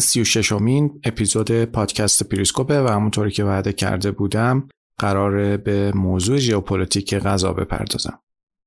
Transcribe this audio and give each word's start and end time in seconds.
این 0.00 0.06
سی 0.06 0.20
و 0.20 0.24
ششمین 0.24 1.00
اپیزود 1.04 1.64
پادکست 1.64 2.22
پریسکوپه 2.22 2.82
و 2.82 2.88
همونطوری 2.88 3.30
که 3.30 3.44
وعده 3.44 3.72
کرده 3.72 4.10
بودم 4.10 4.68
قراره 4.98 5.56
به 5.56 5.92
موضوع 5.94 6.36
ژئوپلیتیک 6.36 7.14
غذا 7.14 7.52
بپردازم. 7.52 8.18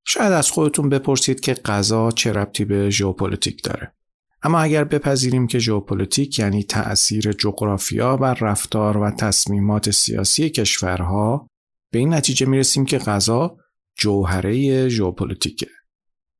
شاید 0.04 0.32
از 0.32 0.50
خودتون 0.50 0.88
بپرسید 0.88 1.40
که 1.40 1.54
غذا 1.54 2.10
چه 2.10 2.32
ربطی 2.32 2.64
به 2.64 2.90
ژئوپلیتیک 2.90 3.62
داره. 3.62 3.92
اما 4.42 4.60
اگر 4.60 4.84
بپذیریم 4.84 5.46
که 5.46 5.58
ژئوپلیتیک 5.58 6.38
یعنی 6.38 6.62
تأثیر 6.62 7.32
جغرافیا 7.32 8.16
بر 8.16 8.34
رفتار 8.34 8.96
و 8.96 9.10
تصمیمات 9.10 9.90
سیاسی 9.90 10.50
کشورها 10.50 11.46
به 11.90 11.98
این 11.98 12.14
نتیجه 12.14 12.46
می‌رسیم 12.46 12.84
که 12.84 12.98
غذا 12.98 13.56
جوهره 13.96 14.88
ژئوپلیتیکه. 14.88 15.68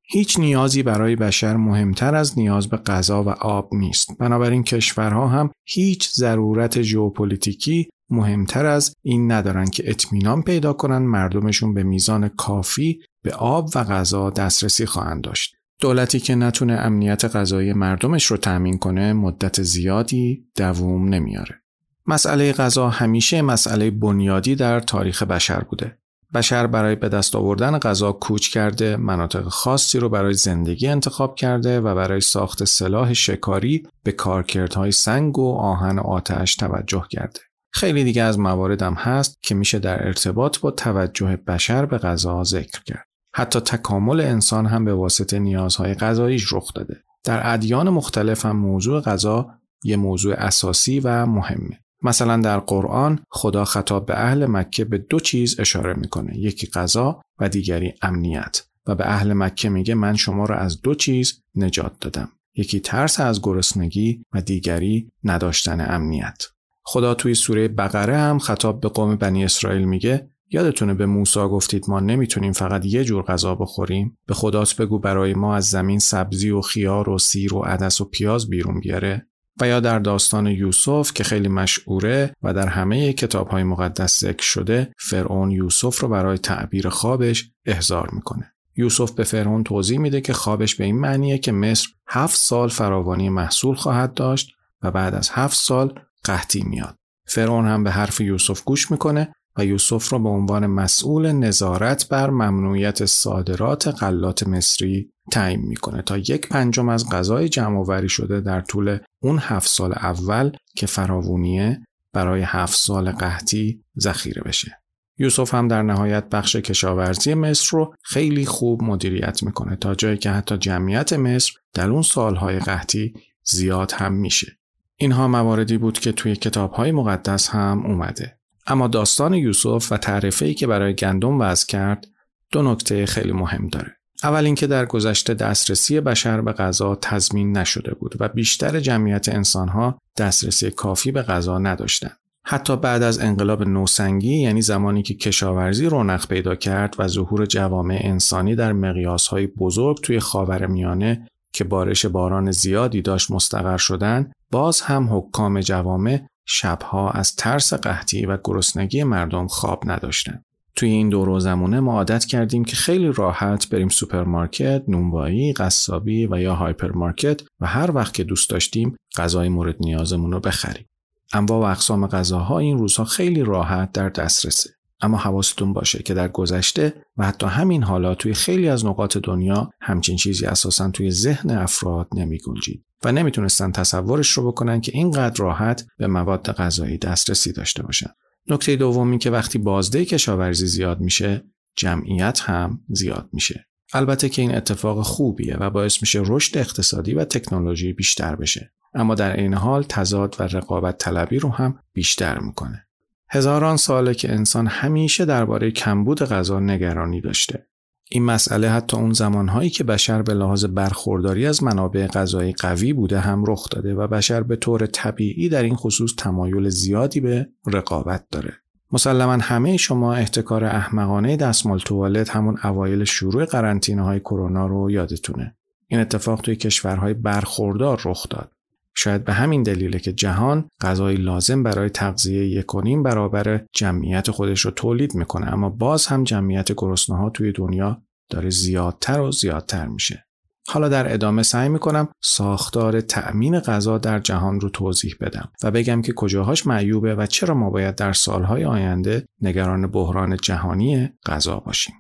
هیچ 0.06 0.38
نیازی 0.38 0.83
برای 0.83 1.16
بشر 1.16 1.56
مهمتر 1.56 2.14
از 2.14 2.38
نیاز 2.38 2.69
به 2.69 2.77
غذا 2.77 3.22
و 3.22 3.28
آب 3.28 3.74
نیست. 3.74 4.19
بنابراین 4.19 4.62
کشورها 4.62 5.28
هم 5.28 5.50
هیچ 5.66 6.10
ضرورت 6.10 6.83
ژئوپلیتیکی 6.83 7.88
مهمتر 8.10 8.66
از 8.66 8.94
این 9.02 9.32
ندارن 9.32 9.64
که 9.64 9.91
اطمینان 9.91 10.42
پیدا 10.42 10.72
کنن 10.72 10.98
مردمشون 10.98 11.75
به 11.75 11.82
میزان 11.82 12.28
کافی 12.28 13.00
به 13.22 13.32
آب 13.34 13.70
و 13.75 13.84
غذا 13.84 14.30
دسترسی 14.30 14.86
خواهند 14.86 15.25
داشت. 15.25 15.55
دولتی 15.80 16.20
که 16.20 16.34
نتونه 16.34 16.72
امنیت 16.72 17.25
غذایی 17.25 17.72
مردمش 17.72 18.27
رو 18.27 18.36
تأمین 18.36 18.78
کنه 18.78 19.12
مدت 19.12 19.62
زیادی 19.62 20.44
دووم 20.56 21.08
نمیاره. 21.08 21.60
مسئله 22.06 22.52
غذا 22.52 22.88
همیشه 22.88 23.42
مسئله 23.42 23.91
بنیادی 23.91 24.55
در 24.55 24.80
تاریخ 24.80 25.22
بشر 25.22 25.60
بوده. 25.60 25.98
بشر 26.34 26.67
برای 26.67 26.94
به 26.94 27.08
دست 27.08 27.36
آوردن 27.36 27.78
غذا 27.78 28.12
کوچ 28.12 28.48
کرده، 28.48 28.97
مناطق 28.97 29.48
خاصی 29.48 29.98
رو 29.98 30.08
برای 30.08 30.34
زندگی 30.34 30.89
انتخاب 30.89 31.34
کرده 31.34 31.81
و 31.81 31.94
برای 31.94 32.20
ساخت 32.20 32.64
سلاح 32.64 33.12
شکاری 33.12 33.86
به 34.03 34.12
کارکردهای 34.12 34.92
سنگ 34.92 35.39
و 35.39 35.55
آهن 35.55 35.98
آتش 35.98 36.56
توجه 36.56 37.05
کرده. 37.11 37.41
خیلی 37.72 38.05
دیگه 38.05 38.22
از 38.22 38.39
مواردم 38.39 38.94
هست 38.94 39.39
که 39.42 39.55
میشه 39.55 39.78
در 39.78 40.06
ارتباط 40.06 40.58
با 40.58 40.70
توجه 40.70 41.37
بشر 41.37 41.87
به 41.87 41.98
غذا 41.98 42.44
ذکر 42.44 42.82
کرد. 42.82 43.06
حتی 43.37 43.60
تکامل 43.60 44.21
انسان 44.21 44.66
هم 44.66 44.84
به 44.84 44.94
واسطه 44.94 45.38
نیازهای 45.38 45.94
غذاییش 45.94 46.53
رخ 46.53 46.72
داده. 46.75 46.97
در 47.25 47.53
ادیان 47.53 47.88
مختلف 47.88 48.47
هم 48.47 48.56
موضوع 48.56 49.00
غذا 49.00 49.50
یه 49.84 49.97
موضوع 49.97 50.34
اساسی 50.34 51.00
و 51.00 51.27
مهمه. 51.27 51.84
مثلا 52.04 52.37
در 52.37 52.59
قرآن 52.59 53.20
خدا 53.28 53.65
خطاب 53.65 54.06
به 54.06 54.19
اهل 54.19 54.47
مکه 54.47 54.84
به 54.84 54.98
دو 54.98 55.20
چیز 55.20 55.60
اشاره 55.60 55.94
می‌کنه 55.94 56.38
یکی 56.38 56.66
غذا 56.66 57.20
و 57.41 57.48
دیگری 57.48 57.94
امنیت. 58.03 58.62
و 58.87 58.94
به 58.94 59.09
اهل 59.09 59.32
مکه 59.32 59.69
میگه 59.69 59.94
من 59.94 60.16
شما 60.16 60.44
را 60.44 60.56
از 60.56 60.82
دو 60.82 60.94
چیز 60.94 61.42
نجات 61.54 61.92
دادم. 62.00 62.28
یکی 62.56 62.81
ترس 62.81 63.20
از 63.20 63.42
گرسنگی 63.42 64.25
و 64.32 64.41
دیگری 64.41 65.10
نداشتن 65.25 65.94
امنیت. 65.94 66.42
خدا 66.82 67.15
توی 67.15 67.34
سوره 67.34 67.69
بقره 67.69 68.19
هم 68.19 68.38
خطاب 68.38 68.81
به 68.81 68.88
قوم 68.88 69.16
بنی 69.16 69.44
اسرائیل 69.44 69.84
میگه 69.84 70.28
یادتونه 70.50 70.94
به 70.94 71.06
موسی 71.06 71.41
گفتید 71.41 71.84
ما 71.88 72.00
نمی‌تونیم 72.00 72.53
فقط 72.53 72.84
یه 72.84 73.04
جور 73.04 73.22
غذا 73.22 73.54
بخوریم؟ 73.54 74.19
به 74.26 74.34
خدات 74.34 74.76
بگو 74.76 74.98
برای 74.98 75.34
ما 75.34 75.56
از 75.56 75.69
زمین 75.69 75.98
سبزی 75.98 76.50
و 76.50 76.60
خیار 76.60 77.09
و 77.09 77.19
سیر 77.19 77.54
و 77.54 77.60
عدس 77.60 78.00
و 78.00 78.04
پیاز 78.04 78.50
بیرون 78.50 78.81
بیاره. 78.81 79.26
و 79.60 79.69
یا 79.69 79.81
در 79.81 79.98
داستان 79.98 80.47
یوسف 80.47 81.12
که 81.12 81.25
خیلی 81.25 81.48
مشهوره 81.48 82.34
و 82.42 82.54
در 82.54 82.66
همه 82.66 83.12
کتاب 83.12 83.48
های 83.48 83.62
مقدس 83.62 84.20
ذکر 84.20 84.42
شده 84.42 84.92
فرعون 84.98 85.50
یوسف 85.50 86.00
رو 86.00 86.09
برای 86.09 86.38
تعبیر 86.38 86.88
خوابش 86.88 87.50
احضار 87.66 88.10
می‌کنه. 88.12 88.54
یوسف 88.76 89.10
به 89.10 89.25
فرعون 89.25 89.65
توضیح 89.65 89.98
میده 89.98 90.20
که 90.20 90.32
خوابش 90.32 90.75
به 90.75 90.84
این 90.84 90.98
معنیه 90.98 91.38
که 91.38 91.53
مصر 91.53 91.88
هفت 92.09 92.37
سال 92.37 92.69
فراوانی 92.69 93.28
محصول 93.28 93.75
خواهد 93.75 94.15
داشت 94.15 94.50
و 94.82 94.91
بعد 94.91 95.15
از 95.15 95.31
هفت 95.32 95.56
سال 95.56 96.00
قحطی 96.25 96.62
میاد. 96.62 96.97
فرعون 97.26 97.66
هم 97.66 97.84
به 97.84 97.91
حرف 97.91 98.21
یوسف 98.21 98.62
گوش 98.62 98.91
می‌کنه 98.91 99.32
و 99.56 99.65
یوسف 99.65 100.12
را 100.12 100.19
به 100.19 100.28
عنوان 100.28 100.66
مسئول 100.66 101.32
نظارت 101.32 102.09
بر 102.09 102.31
ممنوعیت 102.31 103.04
صادرات 103.04 103.88
غلات 103.88 104.48
مصری 104.48 105.13
تعیین 105.30 105.60
می‌کنه 105.60 106.02
تا 106.02 106.18
یک 106.18 106.48
پنجم 106.48 106.88
از 106.88 107.10
غذای 107.10 107.48
جمع 107.48 108.06
شده 108.06 108.40
در 108.40 108.60
طول 108.60 108.98
اون 109.20 109.38
هفت 109.38 109.68
سال 109.68 109.92
اول 109.92 110.50
که 110.76 110.86
فراوونیه 110.86 111.80
برای 112.12 112.42
هفت 112.42 112.74
سال 112.74 113.12
قحطی 113.12 113.84
ذخیره 114.00 114.42
بشه. 114.42 114.78
یوسف 115.18 115.54
هم 115.54 115.68
در 115.68 115.82
نهایت 115.82 116.28
بخش 116.28 116.56
کشاورزی 116.56 117.34
مصر 117.34 117.68
رو 117.72 117.94
خیلی 118.02 118.46
خوب 118.46 118.82
مدیریت 118.82 119.42
می‌کنه 119.42 119.76
تا 119.76 119.94
جایی 119.94 120.16
که 120.18 120.30
حتی 120.30 120.56
جمعیت 120.56 121.12
مصر 121.12 121.52
در 121.74 121.91
اون 121.91 122.02
سالهای 122.02 122.58
قحطی 122.58 123.14
زیاد 123.44 123.92
هم 123.92 124.12
میشه. 124.12 124.58
اینها 124.96 125.28
مواردی 125.28 125.78
بود 125.78 125.98
که 125.98 126.12
توی 126.12 126.36
کتابهای 126.36 126.92
مقدس 126.92 127.48
هم 127.48 127.86
اومده. 127.86 128.38
اما 128.66 128.88
داستان 128.88 129.34
یوسف 129.34 129.92
و 129.92 129.96
تعرفه‌ای 129.96 130.54
که 130.54 130.66
برای 130.66 130.94
گندم 130.94 131.41
وضع 131.41 131.66
کرد 131.66 132.06
دو 132.52 132.62
نکته 132.62 133.06
خیلی 133.06 133.32
مهم 133.32 133.68
داره. 133.68 133.96
اول 134.24 134.44
اینکه 134.44 134.66
در 134.66 134.86
گذشته 134.86 135.34
دسترسی 135.34 136.00
بشر 136.00 136.40
به 136.40 136.52
غذا 136.52 136.94
تضمین 136.94 137.56
نشده 137.56 137.94
بود 137.94 138.14
و 138.20 138.28
بیشتر 138.28 138.80
جمعیت 138.80 139.28
انسانها 139.28 139.98
دسترسی 140.16 140.70
کافی 140.70 141.12
به 141.12 141.22
غذا 141.22 141.58
نداشتند. 141.58 142.16
حتی 142.46 142.76
بعد 142.76 143.02
از 143.02 143.18
انقلاب 143.18 143.62
نوسنگی 143.62 144.36
یعنی 144.36 144.62
زمانی 144.62 145.02
که 145.02 145.14
کشاورزی 145.14 145.86
رونق 145.86 146.26
پیدا 146.28 146.54
کرد 146.54 146.94
و 146.98 147.08
ظهور 147.08 147.46
جوامع 147.46 148.00
انسانی 148.04 148.54
در 148.54 148.72
مقیاسهای 148.72 149.46
بزرگ 149.46 150.00
توی 150.00 150.20
خاور 150.20 150.66
میانه 150.66 151.28
که 151.52 151.64
بارش 151.64 152.06
باران 152.06 152.50
زیادی 152.50 153.02
داشت 153.02 153.30
مستقر 153.30 153.76
شدن 153.76 154.32
باز 154.50 154.80
هم 154.80 155.16
حکام 155.16 155.60
جوامع 155.60 156.20
شبها 156.46 157.10
از 157.10 157.36
ترس 157.36 157.74
قحطی 157.74 158.26
و 158.26 158.38
گرسنگی 158.44 159.04
مردم 159.04 159.46
خواب 159.46 159.82
نداشتند. 159.86 160.44
توی 160.76 160.88
این 160.88 161.08
دور 161.08 161.38
زمونه 161.38 161.80
ما 161.80 161.92
عادت 161.92 162.24
کردیم 162.24 162.64
که 162.64 162.76
خیلی 162.76 163.12
راحت 163.12 163.68
بریم 163.68 163.88
سوپرمارکت، 163.88 164.82
نونوایی، 164.88 165.52
قصابی 165.52 166.26
و 166.26 166.40
یا 166.40 166.54
هایپرمارکت 166.54 167.40
و 167.60 167.66
هر 167.66 167.90
وقت 167.90 168.14
که 168.14 168.24
دوست 168.24 168.50
داشتیم 168.50 168.96
غذای 169.16 169.48
مورد 169.48 169.76
نیازمون 169.80 170.32
رو 170.32 170.41
بخریم. 170.41 170.86
انواع 171.32 171.60
و 171.60 171.71
اقسام 171.71 172.06
غذاها 172.06 172.59
این 172.59 172.78
روزها 172.78 173.04
خیلی 173.04 173.42
راحت 173.42 173.92
در 173.92 174.09
دسترسه. 174.09 174.71
اما 175.00 175.18
حواستون 175.18 175.72
باشه 175.72 176.03
که 176.03 176.15
در 176.15 176.28
گذشته 176.28 176.94
و 177.16 177.27
حتی 177.27 177.47
همین 177.47 177.82
حالا 177.82 178.15
توی 178.15 178.34
خیلی 178.34 178.68
از 178.68 178.86
نقاط 178.86 179.16
دنیا 179.16 179.70
همچین 179.80 180.16
چیزی 180.16 180.47
اساسا 180.47 180.91
توی 180.91 181.10
ذهن 181.10 181.50
افراد 181.50 182.09
نمی 182.15 182.38
گنجید 182.38 182.84
و 183.04 183.12
نمی‌تونستن 183.12 183.72
تصورش 183.72 184.30
رو 184.30 184.47
بکنن 184.47 184.80
که 184.80 184.92
اینقدر 184.94 185.44
راحت 185.44 185.86
به 185.98 186.06
مواد 186.06 186.53
غذایی 186.53 186.98
دسترسی 186.98 187.53
داشته 187.53 187.82
باشن. 187.82 188.10
نکته 188.48 188.76
دومی 188.76 189.18
که 189.18 189.30
وقتی 189.30 189.58
بازده 189.58 190.04
کشاورزی 190.04 190.66
زیاد 190.66 191.00
میشه 191.00 191.44
جمعیت 191.76 192.41
هم 192.41 192.80
زیاد 192.88 193.28
میشه. 193.32 193.66
البته 193.92 194.28
که 194.28 194.42
این 194.42 194.54
اتفاق 194.54 195.02
خوبیه 195.02 195.56
و 195.56 195.70
باعث 195.70 196.02
میشه 196.02 196.22
رشد 196.26 196.58
اقتصادی 196.58 197.14
و 197.14 197.24
تکنولوژی 197.24 197.92
بیشتر 197.92 198.36
بشه. 198.36 198.72
اما 198.94 199.14
در 199.14 199.36
این 199.36 199.54
حال 199.54 199.82
تضاد 199.82 200.36
و 200.38 200.42
رقابت 200.42 200.98
طلبی 200.98 201.38
رو 201.38 201.48
هم 201.48 201.78
بیشتر 201.92 202.38
می‌کنه. 202.38 202.86
هزاران 203.30 203.76
ساله 203.76 204.14
که 204.14 204.32
انسان 204.32 204.66
همیشه 204.66 205.24
درباره 205.24 205.70
کمبود 205.70 206.22
غذا 206.22 206.60
نگرانی 206.60 207.20
داشته. 207.20 207.66
این 208.10 208.24
مسئله 208.24 208.71
حتی 208.71 208.97
اون 208.97 209.12
زمانهایی 209.12 209.71
که 209.71 209.84
بشر 209.84 210.22
به 210.22 210.34
لحاظ 210.34 210.65
برخورداری 210.65 211.47
از 211.47 211.62
منابع 211.62 212.06
غذایی 212.06 212.53
قوی 212.53 212.92
بوده 212.92 213.21
هم 213.21 213.45
رخ 213.47 213.68
داده 213.71 213.95
و 213.95 214.06
بشر 214.06 214.42
به 214.42 214.56
طور 214.56 214.86
طبیعی 214.86 215.48
در 215.48 215.62
این 215.62 215.77
خصوص 215.77 216.15
تمایل 216.18 216.68
زیادی 216.68 217.21
به 217.21 217.48
رقابت 217.66 218.24
داره. 218.30 218.53
مسلما 218.92 219.33
همه 219.33 219.77
شما 219.77 220.15
احتکار 220.15 220.65
احمقانه 220.65 221.36
دستمال 221.36 221.78
توالت 221.78 222.30
همون 222.30 222.59
اوایل 222.65 223.04
شروع 223.04 223.45
قرنطینه 223.45 224.03
های 224.03 224.21
کرونا 224.21 224.66
رو 224.66 224.91
یادتونه. 224.91 225.56
این 225.89 226.01
اتفاق 226.01 226.41
توی 226.41 226.56
کشورهای 226.56 227.15
برخوردار 227.15 228.03
رخ 228.04 228.28
داد. 228.30 228.53
شاید 228.96 229.24
به 229.24 229.32
همین 229.32 229.62
دلیله 229.62 229.98
که 229.98 230.12
جهان 230.12 230.68
غذای 230.80 231.16
لازم 231.16 231.62
برای 231.62 231.91
تغذیه 231.91 232.46
یکونیم 232.46 233.02
برابر 233.02 233.64
جمعیت 233.72 234.30
خودش 234.30 234.60
رو 234.60 234.70
تولید 234.70 235.14
می‌کنه 235.14 235.52
اما 235.52 235.68
باز 235.68 236.06
هم 236.06 236.24
جمعیت 236.24 236.72
گرسنه 236.72 237.16
ها 237.16 237.30
توی 237.30 237.52
دنیا 237.52 238.02
داره 238.30 238.50
زیادتر 238.50 239.20
و 239.20 239.32
زیادتر 239.32 239.86
میشه. 239.86 240.24
حالا 240.68 240.88
در 240.88 241.14
ادامه 241.14 241.42
سعی 241.42 241.68
می‌کنم 241.68 242.08
ساختار 242.22 243.00
تأمین 243.00 243.60
غذا 243.60 243.98
در 243.98 244.18
جهان 244.18 244.60
رو 244.60 244.68
توضیح 244.68 245.14
بدم 245.20 245.48
و 245.62 245.70
بگم 245.70 246.02
که 246.02 246.12
کجاهاش 246.12 246.66
معیوبه 246.66 247.14
و 247.14 247.26
چرا 247.26 247.54
ما 247.54 247.70
باید 247.70 247.94
در 247.94 248.12
سالهای 248.12 248.64
آینده 248.64 249.26
نگران 249.42 249.86
بحران 249.86 250.36
جهانی 250.36 251.08
غذا 251.26 251.56
باشیم. 251.56 251.94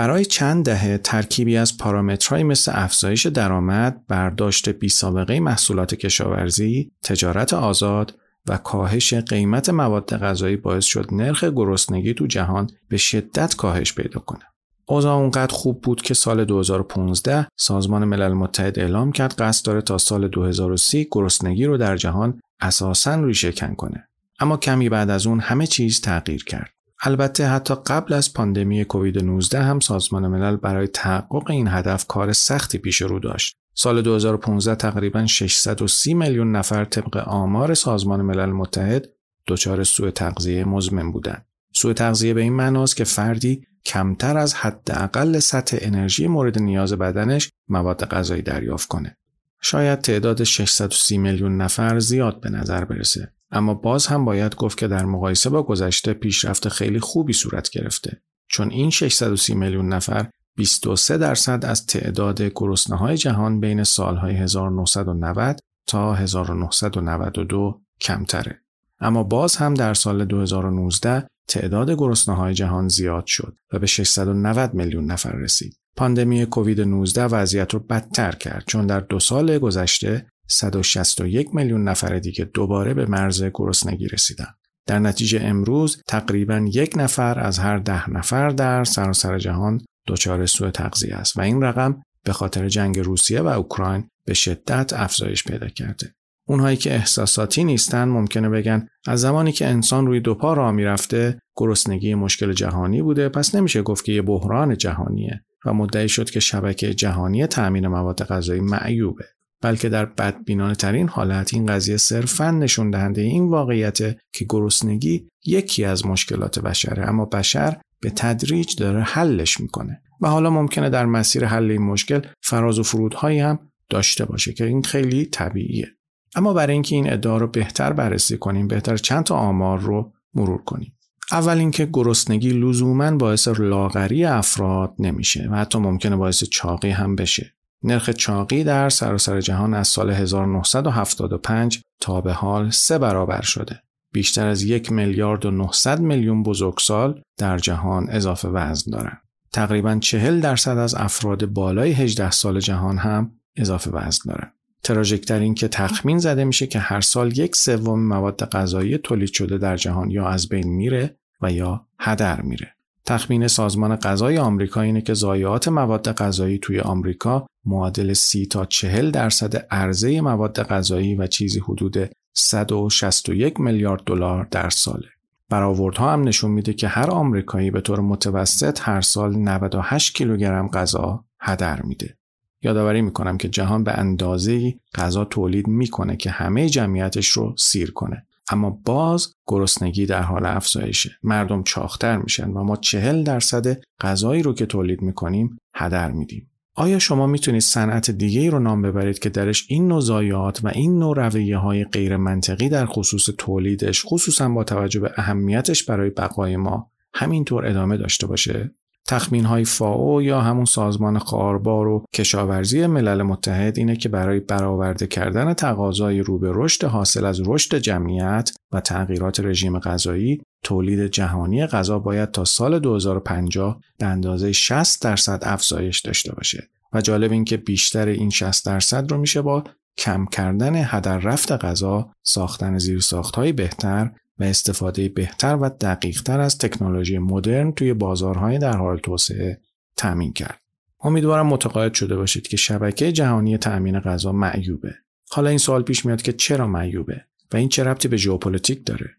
برای 0.00 0.24
چند 0.24 0.64
دهه 0.64 0.98
ترکیبی 0.98 1.56
از 1.56 1.78
پارامترهایی 1.78 2.44
مثل 2.44 2.72
افزایش 2.74 3.26
درآمد، 3.26 4.06
برداشت 4.08 4.68
بی 4.68 4.88
سابقه 4.88 5.40
محصولات 5.40 5.94
کشاورزی، 5.94 6.90
تجارت 7.04 7.54
آزاد 7.54 8.14
و 8.46 8.56
کاهش 8.56 9.14
قیمت 9.14 9.68
مواد 9.68 10.16
غذایی 10.16 10.56
باعث 10.56 10.84
شد 10.84 11.08
نرخ 11.12 11.44
گرسنگی 11.44 12.14
تو 12.14 12.26
جهان 12.26 12.70
به 12.88 12.96
شدت 12.96 13.56
کاهش 13.56 13.94
پیدا 13.94 14.20
کنه. 14.20 14.44
اوضاع 14.86 15.16
اونقدر 15.16 15.54
خوب 15.54 15.80
بود 15.82 16.02
که 16.02 16.14
سال 16.14 16.44
2015 16.44 17.46
سازمان 17.56 18.04
ملل 18.04 18.32
متحد 18.32 18.78
اعلام 18.78 19.12
کرد 19.12 19.34
قصد 19.34 19.66
داره 19.66 19.80
تا 19.80 19.98
سال 19.98 20.28
2030 20.28 21.08
گرسنگی 21.10 21.64
رو 21.64 21.76
در 21.76 21.96
جهان 21.96 22.40
اساساً 22.60 23.14
ریشه 23.14 23.52
کن 23.52 23.74
کنه. 23.74 24.08
اما 24.40 24.56
کمی 24.56 24.88
بعد 24.88 25.10
از 25.10 25.26
اون 25.26 25.40
همه 25.40 25.66
چیز 25.66 26.00
تغییر 26.00 26.44
کرد. 26.44 26.79
البته 27.02 27.46
حتی 27.46 27.74
قبل 27.86 28.12
از 28.12 28.34
پاندمی 28.34 28.84
کووید 28.84 29.24
19 29.24 29.62
هم 29.62 29.80
سازمان 29.80 30.26
ملل 30.26 30.56
برای 30.56 30.86
تحقق 30.86 31.50
این 31.50 31.68
هدف 31.68 32.06
کار 32.06 32.32
سختی 32.32 32.78
پیش 32.78 33.02
رو 33.02 33.18
داشت. 33.18 33.56
سال 33.74 34.02
2015 34.02 34.74
تقریبا 34.74 35.26
630 35.26 36.14
میلیون 36.14 36.52
نفر 36.56 36.84
طبق 36.84 37.16
آمار 37.16 37.74
سازمان 37.74 38.22
ملل 38.22 38.50
متحد 38.50 39.08
دچار 39.46 39.84
سوء 39.84 40.10
تغذیه 40.10 40.64
مزمن 40.64 41.12
بودند. 41.12 41.46
سوء 41.72 41.92
تغذیه 41.92 42.34
به 42.34 42.40
این 42.40 42.52
معناست 42.52 42.96
که 42.96 43.04
فردی 43.04 43.66
کمتر 43.86 44.38
از 44.38 44.54
حداقل 44.54 45.38
سطح 45.38 45.76
انرژی 45.80 46.26
مورد 46.26 46.58
نیاز 46.58 46.92
بدنش 46.92 47.50
مواد 47.68 48.04
غذایی 48.04 48.42
دریافت 48.42 48.88
کنه. 48.88 49.16
شاید 49.60 50.00
تعداد 50.00 50.44
630 50.44 51.18
میلیون 51.18 51.56
نفر 51.56 51.98
زیاد 51.98 52.40
به 52.40 52.50
نظر 52.50 52.84
برسه 52.84 53.32
اما 53.50 53.74
باز 53.74 54.06
هم 54.06 54.24
باید 54.24 54.54
گفت 54.56 54.78
که 54.78 54.88
در 54.88 55.04
مقایسه 55.04 55.50
با 55.50 55.62
گذشته 55.62 56.12
پیشرفت 56.12 56.68
خیلی 56.68 57.00
خوبی 57.00 57.32
صورت 57.32 57.70
گرفته 57.70 58.22
چون 58.48 58.70
این 58.70 58.90
630 58.90 59.54
میلیون 59.54 59.88
نفر 59.88 60.26
23 60.56 61.18
درصد 61.18 61.64
از 61.64 61.86
تعداد 61.86 62.42
گرسنه 62.42 62.96
های 62.96 63.16
جهان 63.16 63.60
بین 63.60 63.84
سالهای 63.84 64.34
1990 64.34 65.60
تا 65.86 66.14
1992 66.14 67.80
کمتره. 68.00 68.60
اما 69.00 69.22
باز 69.22 69.56
هم 69.56 69.74
در 69.74 69.94
سال 69.94 70.24
2019 70.24 71.26
تعداد 71.48 71.90
گرسنه 71.90 72.34
های 72.34 72.54
جهان 72.54 72.88
زیاد 72.88 73.26
شد 73.26 73.56
و 73.72 73.78
به 73.78 73.86
690 73.86 74.74
میلیون 74.74 75.04
نفر 75.04 75.32
رسید. 75.32 75.76
پاندمی 75.96 76.46
کووید 76.46 76.80
19 76.80 77.24
وضعیت 77.24 77.74
رو 77.74 77.80
بدتر 77.80 78.32
کرد 78.32 78.64
چون 78.66 78.86
در 78.86 79.00
دو 79.00 79.20
سال 79.20 79.58
گذشته 79.58 80.26
161 80.50 81.54
میلیون 81.54 81.88
نفر 81.88 82.18
دیگه 82.18 82.44
دوباره 82.44 82.94
به 82.94 83.06
مرز 83.06 83.44
گرسنگی 83.54 84.08
رسیدن. 84.08 84.54
در 84.86 84.98
نتیجه 84.98 85.40
امروز 85.42 86.02
تقریبا 86.06 86.68
یک 86.72 86.92
نفر 86.96 87.38
از 87.40 87.58
هر 87.58 87.78
ده 87.78 88.10
نفر 88.10 88.48
در 88.48 88.84
سراسر 88.84 89.38
جهان 89.38 89.80
دچار 90.06 90.46
سوء 90.46 90.70
تغذیه 90.70 91.14
است 91.14 91.36
و 91.36 91.40
این 91.40 91.62
رقم 91.62 92.02
به 92.24 92.32
خاطر 92.32 92.68
جنگ 92.68 92.98
روسیه 92.98 93.40
و 93.40 93.46
اوکراین 93.46 94.08
به 94.24 94.34
شدت 94.34 94.92
افزایش 94.92 95.44
پیدا 95.44 95.68
کرده. 95.68 96.14
اونهایی 96.48 96.76
که 96.76 96.94
احساساتی 96.94 97.64
نیستن 97.64 98.04
ممکنه 98.04 98.48
بگن 98.48 98.88
از 99.06 99.20
زمانی 99.20 99.52
که 99.52 99.66
انسان 99.66 100.06
روی 100.06 100.20
دو 100.20 100.34
پا 100.34 100.52
راه 100.52 100.72
می‌رفته 100.72 101.38
گرسنگی 101.56 102.14
مشکل 102.14 102.52
جهانی 102.52 103.02
بوده 103.02 103.28
پس 103.28 103.54
نمیشه 103.54 103.82
گفت 103.82 104.04
که 104.04 104.12
یه 104.12 104.22
بحران 104.22 104.76
جهانیه 104.76 105.44
و 105.66 105.72
مدعی 105.72 106.08
شد 106.08 106.30
که 106.30 106.40
شبکه 106.40 106.94
جهانی 106.94 107.46
تأمین 107.46 107.88
مواد 107.88 108.22
غذایی 108.22 108.60
معیوبه 108.60 109.24
بلکه 109.62 109.88
در 109.88 110.04
بدبینانه 110.04 110.74
ترین 110.74 111.08
حالت 111.08 111.54
این 111.54 111.66
قضیه 111.66 111.96
صرفا 111.96 112.50
نشون 112.50 112.90
دهنده 112.90 113.22
این 113.22 113.48
واقعیت 113.48 113.98
که 114.32 114.46
گرسنگی 114.48 115.28
یکی 115.46 115.84
از 115.84 116.06
مشکلات 116.06 116.58
بشره 116.58 117.08
اما 117.08 117.24
بشر 117.24 117.76
به 118.00 118.10
تدریج 118.10 118.76
داره 118.76 119.02
حلش 119.02 119.60
می‌کنه. 119.60 120.02
و 120.20 120.28
حالا 120.28 120.50
ممکنه 120.50 120.90
در 120.90 121.06
مسیر 121.06 121.44
حل 121.44 121.70
این 121.70 121.82
مشکل 121.82 122.20
فراز 122.42 122.78
و 122.78 122.82
فرودهایی 122.82 123.38
هم 123.38 123.58
داشته 123.90 124.24
باشه 124.24 124.52
که 124.52 124.64
این 124.64 124.82
خیلی 124.82 125.24
طبیعیه. 125.24 125.88
اما 126.34 126.52
برای 126.52 126.72
اینکه 126.72 126.94
این 126.94 127.12
ادعا 127.12 127.36
رو 127.36 127.46
بهتر 127.46 127.92
بررسی 127.92 128.38
کنیم 128.38 128.68
بهتر 128.68 128.96
چند 128.96 129.24
تا 129.24 129.36
آمار 129.36 129.80
رو 129.80 130.12
مرور 130.34 130.62
کنیم. 130.62 130.96
اول 131.32 131.58
اینکه 131.58 131.88
گرسنگی 131.92 132.50
لزوما 132.50 133.16
باعث 133.16 133.48
لاغری 133.48 134.24
افراد 134.24 134.94
نمیشه 134.98 135.48
و 135.50 135.56
حتی 135.56 135.78
ممکنه 135.78 136.16
باعث 136.16 136.44
چاقی 136.44 136.90
هم 136.90 137.16
بشه. 137.16 137.54
نرخ 137.82 138.10
چاقی 138.10 138.64
در 138.64 138.88
سراسر 138.88 139.40
جهان 139.40 139.74
از 139.74 139.88
سال 139.88 140.10
1975 140.10 141.80
تا 142.00 142.20
به 142.20 142.32
حال 142.32 142.70
سه 142.70 142.98
برابر 142.98 143.42
شده. 143.42 143.82
بیشتر 144.12 144.46
از 144.46 144.62
یک 144.62 144.92
میلیارد 144.92 145.46
و 145.46 145.50
900 145.50 146.00
میلیون 146.00 146.42
بزرگسال 146.42 147.22
در 147.38 147.58
جهان 147.58 148.10
اضافه 148.10 148.48
وزن 148.48 148.90
دارند. 148.90 149.22
تقریبا 149.52 149.98
چهل 149.98 150.40
درصد 150.40 150.78
از 150.78 150.94
افراد 150.94 151.46
بالای 151.46 151.92
18 151.92 152.30
سال 152.30 152.60
جهان 152.60 152.98
هم 152.98 153.32
اضافه 153.56 153.90
وزن 153.90 154.22
دارند. 154.26 154.52
تراژیکتر 154.82 155.52
که 155.52 155.68
تخمین 155.68 156.18
زده 156.18 156.44
میشه 156.44 156.66
که 156.66 156.78
هر 156.78 157.00
سال 157.00 157.38
یک 157.38 157.56
سوم 157.56 158.00
مواد 158.00 158.44
غذایی 158.44 158.98
تولید 158.98 159.32
شده 159.32 159.58
در 159.58 159.76
جهان 159.76 160.10
یا 160.10 160.28
از 160.28 160.48
بین 160.48 160.68
میره 160.68 161.16
و 161.40 161.52
یا 161.52 161.86
هدر 161.98 162.40
میره. 162.40 162.74
تخمین 163.10 163.48
سازمان 163.48 163.96
غذای 163.96 164.38
آمریکا 164.38 164.80
اینه 164.80 165.00
که 165.00 165.14
ضایعات 165.14 165.68
مواد 165.68 166.12
غذایی 166.12 166.58
توی 166.58 166.80
آمریکا 166.80 167.46
معادل 167.64 168.12
30 168.12 168.46
تا 168.46 168.64
40 168.64 169.10
درصد 169.10 169.56
عرضه 169.56 170.20
مواد 170.20 170.62
غذایی 170.62 171.14
و 171.14 171.26
چیزی 171.26 171.60
حدود 171.60 172.10
161 172.32 173.60
میلیارد 173.60 174.02
دلار 174.06 174.48
در 174.50 174.70
ساله. 174.70 175.08
برآوردها 175.48 176.12
هم 176.12 176.24
نشون 176.24 176.50
میده 176.50 176.72
که 176.72 176.88
هر 176.88 177.10
آمریکایی 177.10 177.70
به 177.70 177.80
طور 177.80 178.00
متوسط 178.00 178.78
هر 178.82 179.00
سال 179.00 179.36
98 179.36 180.14
کیلوگرم 180.14 180.68
غذا 180.68 181.24
هدر 181.40 181.82
میده. 181.82 182.16
یادآوری 182.62 183.02
می‌کنم 183.02 183.38
که 183.38 183.48
جهان 183.48 183.84
به 183.84 183.92
اندازه 183.92 184.74
غذا 184.94 185.24
تولید 185.24 185.66
می‌کنه 185.66 186.16
که 186.16 186.30
همه 186.30 186.68
جمعیتش 186.68 187.28
رو 187.28 187.54
سیر 187.58 187.90
کنه. 187.90 188.26
اما 188.50 188.70
باز 188.84 189.32
گرسنگی 189.46 190.06
در 190.06 190.22
حال 190.22 190.46
افزایشه. 190.46 191.10
مردم 191.22 191.62
چاختر 191.62 192.16
میشن 192.16 192.50
و 192.50 192.64
ما 192.64 192.76
چهل 192.76 193.22
درصد 193.22 193.80
غذایی 194.00 194.42
رو 194.42 194.54
که 194.54 194.66
تولید 194.66 195.02
می‌کنیم 195.02 195.58
هدر 195.74 196.10
میدیم. 196.10 196.50
آیا 196.74 196.98
شما 196.98 197.26
می‌تونید 197.26 197.62
صنعت 197.62 198.10
دیگه 198.10 198.40
ای 198.40 198.50
رو 198.50 198.58
نام 198.58 198.82
ببرید 198.82 199.18
که 199.18 199.28
درش 199.28 199.66
این 199.68 199.88
نوع 199.88 200.00
ضایعات 200.00 200.64
و 200.64 200.68
این 200.68 200.98
نوع 200.98 201.28
رویه 201.28 201.56
های 201.56 201.84
غیر 201.84 202.16
منطقی 202.16 202.68
در 202.68 202.86
خصوص 202.86 203.30
تولیدش 203.38 204.04
خصوصا 204.06 204.48
با 204.48 204.64
توجه 204.64 205.00
به 205.00 205.12
اهمیتش 205.16 205.84
برای 205.84 206.10
بقای 206.10 206.56
ما 206.56 206.90
همینطور 207.14 207.66
ادامه 207.66 207.96
داشته 207.96 208.26
باشه؟ 208.26 208.70
تخمین 209.10 209.44
های 209.44 209.64
فاو 209.64 210.22
یا 210.22 210.40
همون 210.40 210.64
سازمان 210.64 211.18
خاربار 211.18 211.88
و 211.88 212.04
کشاورزی 212.14 212.86
ملل 212.86 213.22
متحد 213.22 213.78
اینه 213.78 213.96
که 213.96 214.08
برای 214.08 214.40
برآورده 214.40 215.06
کردن 215.06 215.54
تقاضای 215.54 216.20
رو 216.20 216.38
به 216.38 216.50
رشد 216.54 216.84
حاصل 216.84 217.24
از 217.24 217.40
رشد 217.46 217.76
جمعیت 217.76 218.50
و 218.72 218.80
تغییرات 218.80 219.40
رژیم 219.40 219.78
غذایی 219.78 220.42
تولید 220.64 221.06
جهانی 221.06 221.66
غذا 221.66 221.98
باید 221.98 222.30
تا 222.30 222.44
سال 222.44 222.78
2050 222.78 223.80
به 223.98 224.06
اندازه 224.06 224.52
60 224.52 225.02
درصد 225.02 225.42
افزایش 225.42 226.00
داشته 226.00 226.34
باشه. 226.34 226.68
و 226.92 227.00
جالب 227.00 227.32
این 227.32 227.44
که 227.44 227.56
بیشتر 227.56 228.06
این 228.06 228.30
60 228.30 228.66
درصد 228.66 229.10
رو 229.10 229.18
میشه 229.18 229.42
با 229.42 229.64
کم 229.98 230.26
کردن 230.26 230.76
هدر 230.76 231.18
رفت 231.18 231.52
غذا، 231.52 232.10
ساختن 232.22 232.78
زیرساختهای 232.78 233.52
بهتر 233.52 234.10
و 234.40 234.44
استفاده 234.44 235.08
بهتر 235.08 235.56
و 235.56 235.68
دقیقتر 235.68 236.40
از 236.40 236.58
تکنولوژی 236.58 237.18
مدرن 237.18 237.72
توی 237.72 237.94
بازارهای 237.94 238.58
در 238.58 238.76
حال 238.76 238.98
توسعه 238.98 239.60
تأمین 239.96 240.32
کرد. 240.32 240.60
امیدوارم 241.00 241.46
متقاعد 241.46 241.94
شده 241.94 242.16
باشید 242.16 242.48
که 242.48 242.56
شبکه 242.56 243.12
جهانی 243.12 243.58
تأمین 243.58 244.00
غذا 244.00 244.32
معیوبه. 244.32 244.94
حالا 245.30 245.48
این 245.48 245.58
سوال 245.58 245.82
پیش 245.82 246.06
میاد 246.06 246.22
که 246.22 246.32
چرا 246.32 246.66
معیوبه 246.66 247.24
و 247.52 247.56
این 247.56 247.68
چه 247.68 247.84
ربطی 247.84 248.08
به 248.08 248.16
ژئوپلیتیک 248.16 248.86
داره؟ 248.86 249.10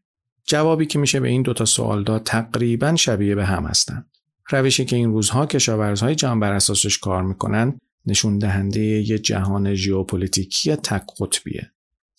جوابی 0.45 0.85
که 0.85 0.99
میشه 0.99 1.19
به 1.19 1.27
این 1.27 1.41
دوتا 1.41 1.65
سوال 1.65 2.03
داد 2.03 2.23
تقریبا 2.23 2.95
شبیه 2.95 3.35
به 3.35 3.45
هم 3.45 3.65
هستند. 3.65 4.09
روشی 4.49 4.85
که 4.85 4.95
این 4.95 5.11
روزها 5.11 5.45
کشاورزهای 5.45 6.15
جهان 6.15 6.39
بر 6.39 6.53
اساسش 6.53 6.97
کار 6.97 7.23
می‌کنن 7.23 7.77
نشون 8.05 8.37
دهنده 8.37 8.81
یه 8.81 9.19
جهان 9.19 9.75
ژئوپلیتیکی 9.75 10.75
تک 10.75 11.03
قطبیه. 11.19 11.71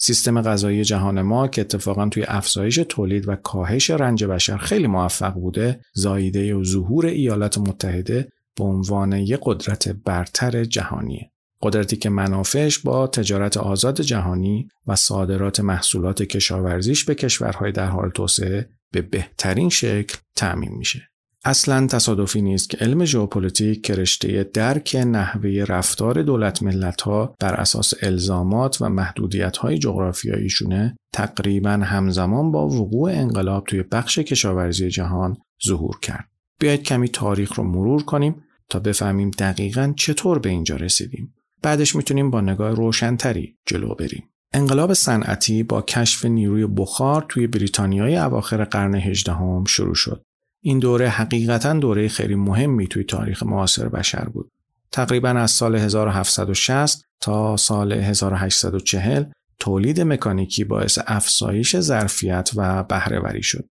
سیستم 0.05 0.43
غذایی 0.43 0.85
جهان 0.85 1.23
ما 1.23 1.49
که 1.49 1.61
اتفاقا 1.61 2.09
توی 2.09 2.25
افزایش 2.29 2.77
تولید 2.89 3.29
و 3.29 3.37
کاهش 3.37 3.91
رنج 3.91 4.25
بشر 4.25 4.57
خیلی 4.57 4.87
موفق 4.87 5.35
بوده، 5.35 5.81
زاییده 5.95 6.65
ظهور 6.65 7.07
ایالات 7.07 7.59
متحده 7.59 8.29
به 8.57 8.65
عنوان 8.65 9.13
یک 9.13 9.41
قدرت 9.43 9.89
برتر 9.89 10.65
جهانیه. 10.65 11.31
قدرتی 11.63 11.97
که 11.97 12.11
منافعش 12.11 12.79
با 12.79 13.07
تجارت 13.07 13.57
آزاد 13.57 14.01
جهانی 14.01 14.69
و 14.87 14.97
صادرات 14.97 15.61
محصولات 15.61 16.23
کشاورزیش 16.23 17.05
به 17.05 17.15
کشورهای 17.15 17.73
در 17.73 17.87
حال 17.87 18.11
توسعه 18.11 18.69
به 18.93 19.03
بهترین 19.03 19.69
شکل 19.69 20.17
تأمین 20.37 20.73
میشه. 20.73 21.12
اصلا 21.45 21.87
تصادفی 21.87 22.43
نیست 22.43 22.71
که 22.71 22.77
علم 22.77 23.05
ژئوپلیتیک 23.05 23.83
که 23.83 23.95
رشته 23.95 24.51
درک 24.55 24.97
نحوه 25.07 25.65
رفتار 25.69 26.23
دولت 26.23 26.63
ملت 26.63 27.03
ها 27.03 27.35
بر 27.41 27.55
اساس 27.55 27.95
الزامات 28.03 28.83
و 28.83 28.89
محدودیت 28.89 29.57
های 29.57 29.79
جغرافیاییشونه 29.79 30.97
تقریبا 31.15 31.71
همزمان 31.71 32.53
با 32.53 32.69
وقوع 32.69 33.11
انقلاب 33.13 33.65
توی 33.65 33.83
بخش 33.83 34.19
کشاورزی 34.19 34.89
جهان 34.89 35.37
ظهور 35.67 35.99
کرد. 36.03 36.29
بیایید 36.61 36.83
کمی 36.83 37.09
تاریخ 37.09 37.55
رو 37.55 37.65
مرور 37.65 38.03
کنیم 38.03 38.45
تا 38.69 38.79
بفهمیم 38.79 39.31
دقیقا 39.31 39.93
چطور 39.97 40.39
به 40.39 40.49
اینجا 40.49 40.77
رسیدیم. 40.77 41.35
بعدش 41.63 41.97
می‌تونیم 41.97 42.31
با 42.31 42.41
نگاه 42.41 42.75
روشنتری 42.75 43.57
جلو 43.67 43.95
بریم. 43.95 44.29
انقلاب 44.55 44.93
صنعتی 44.93 45.63
با 45.63 45.83
کشف 45.83 46.25
نیروی 46.25 46.67
بخار 46.67 47.27
توی 47.29 47.47
بریتانیای 47.47 48.17
اواخر 48.17 48.65
قرن 48.65 48.95
هجدهم 48.95 49.65
شروع 49.65 49.95
شد. 49.95 50.23
این 50.65 50.79
دوره 50.79 51.09
حقیقتا 51.09 51.73
دوره 51.73 52.09
خیلی 52.09 52.35
مهمی 52.35 52.87
توی 52.87 53.05
تاریخ 53.05 53.43
معاصر 53.43 53.89
بشر 53.89 54.25
بود. 54.25 54.51
تقریبا 54.93 55.29
از 55.29 55.51
سال 55.51 55.77
1760 55.77 57.05
تا 57.21 57.57
سال 57.57 57.93
1840 57.93 59.25
تولید 59.59 60.01
مکانیکی 60.01 60.65
باعث 60.65 60.99
افزایش 61.07 61.81
ظرفیت 61.81 62.51
و 62.57 62.83
بهرهوری 62.85 63.43
شد. 63.43 63.65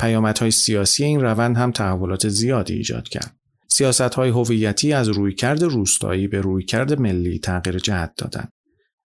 پیامدهای 0.00 0.50
سیاسی 0.50 1.04
این 1.04 1.20
روند 1.20 1.56
هم 1.56 1.72
تحولات 1.72 2.28
زیادی 2.28 2.74
ایجاد 2.74 3.08
کرد. 3.08 3.36
سیاست 3.68 4.00
های 4.00 4.30
هویتی 4.30 4.92
از 4.92 5.08
رویکرد 5.08 5.62
روستایی 5.62 6.28
به 6.28 6.40
رویکرد 6.40 7.00
ملی 7.00 7.38
تغییر 7.38 7.78
جهت 7.78 8.12
دادند. 8.16 8.52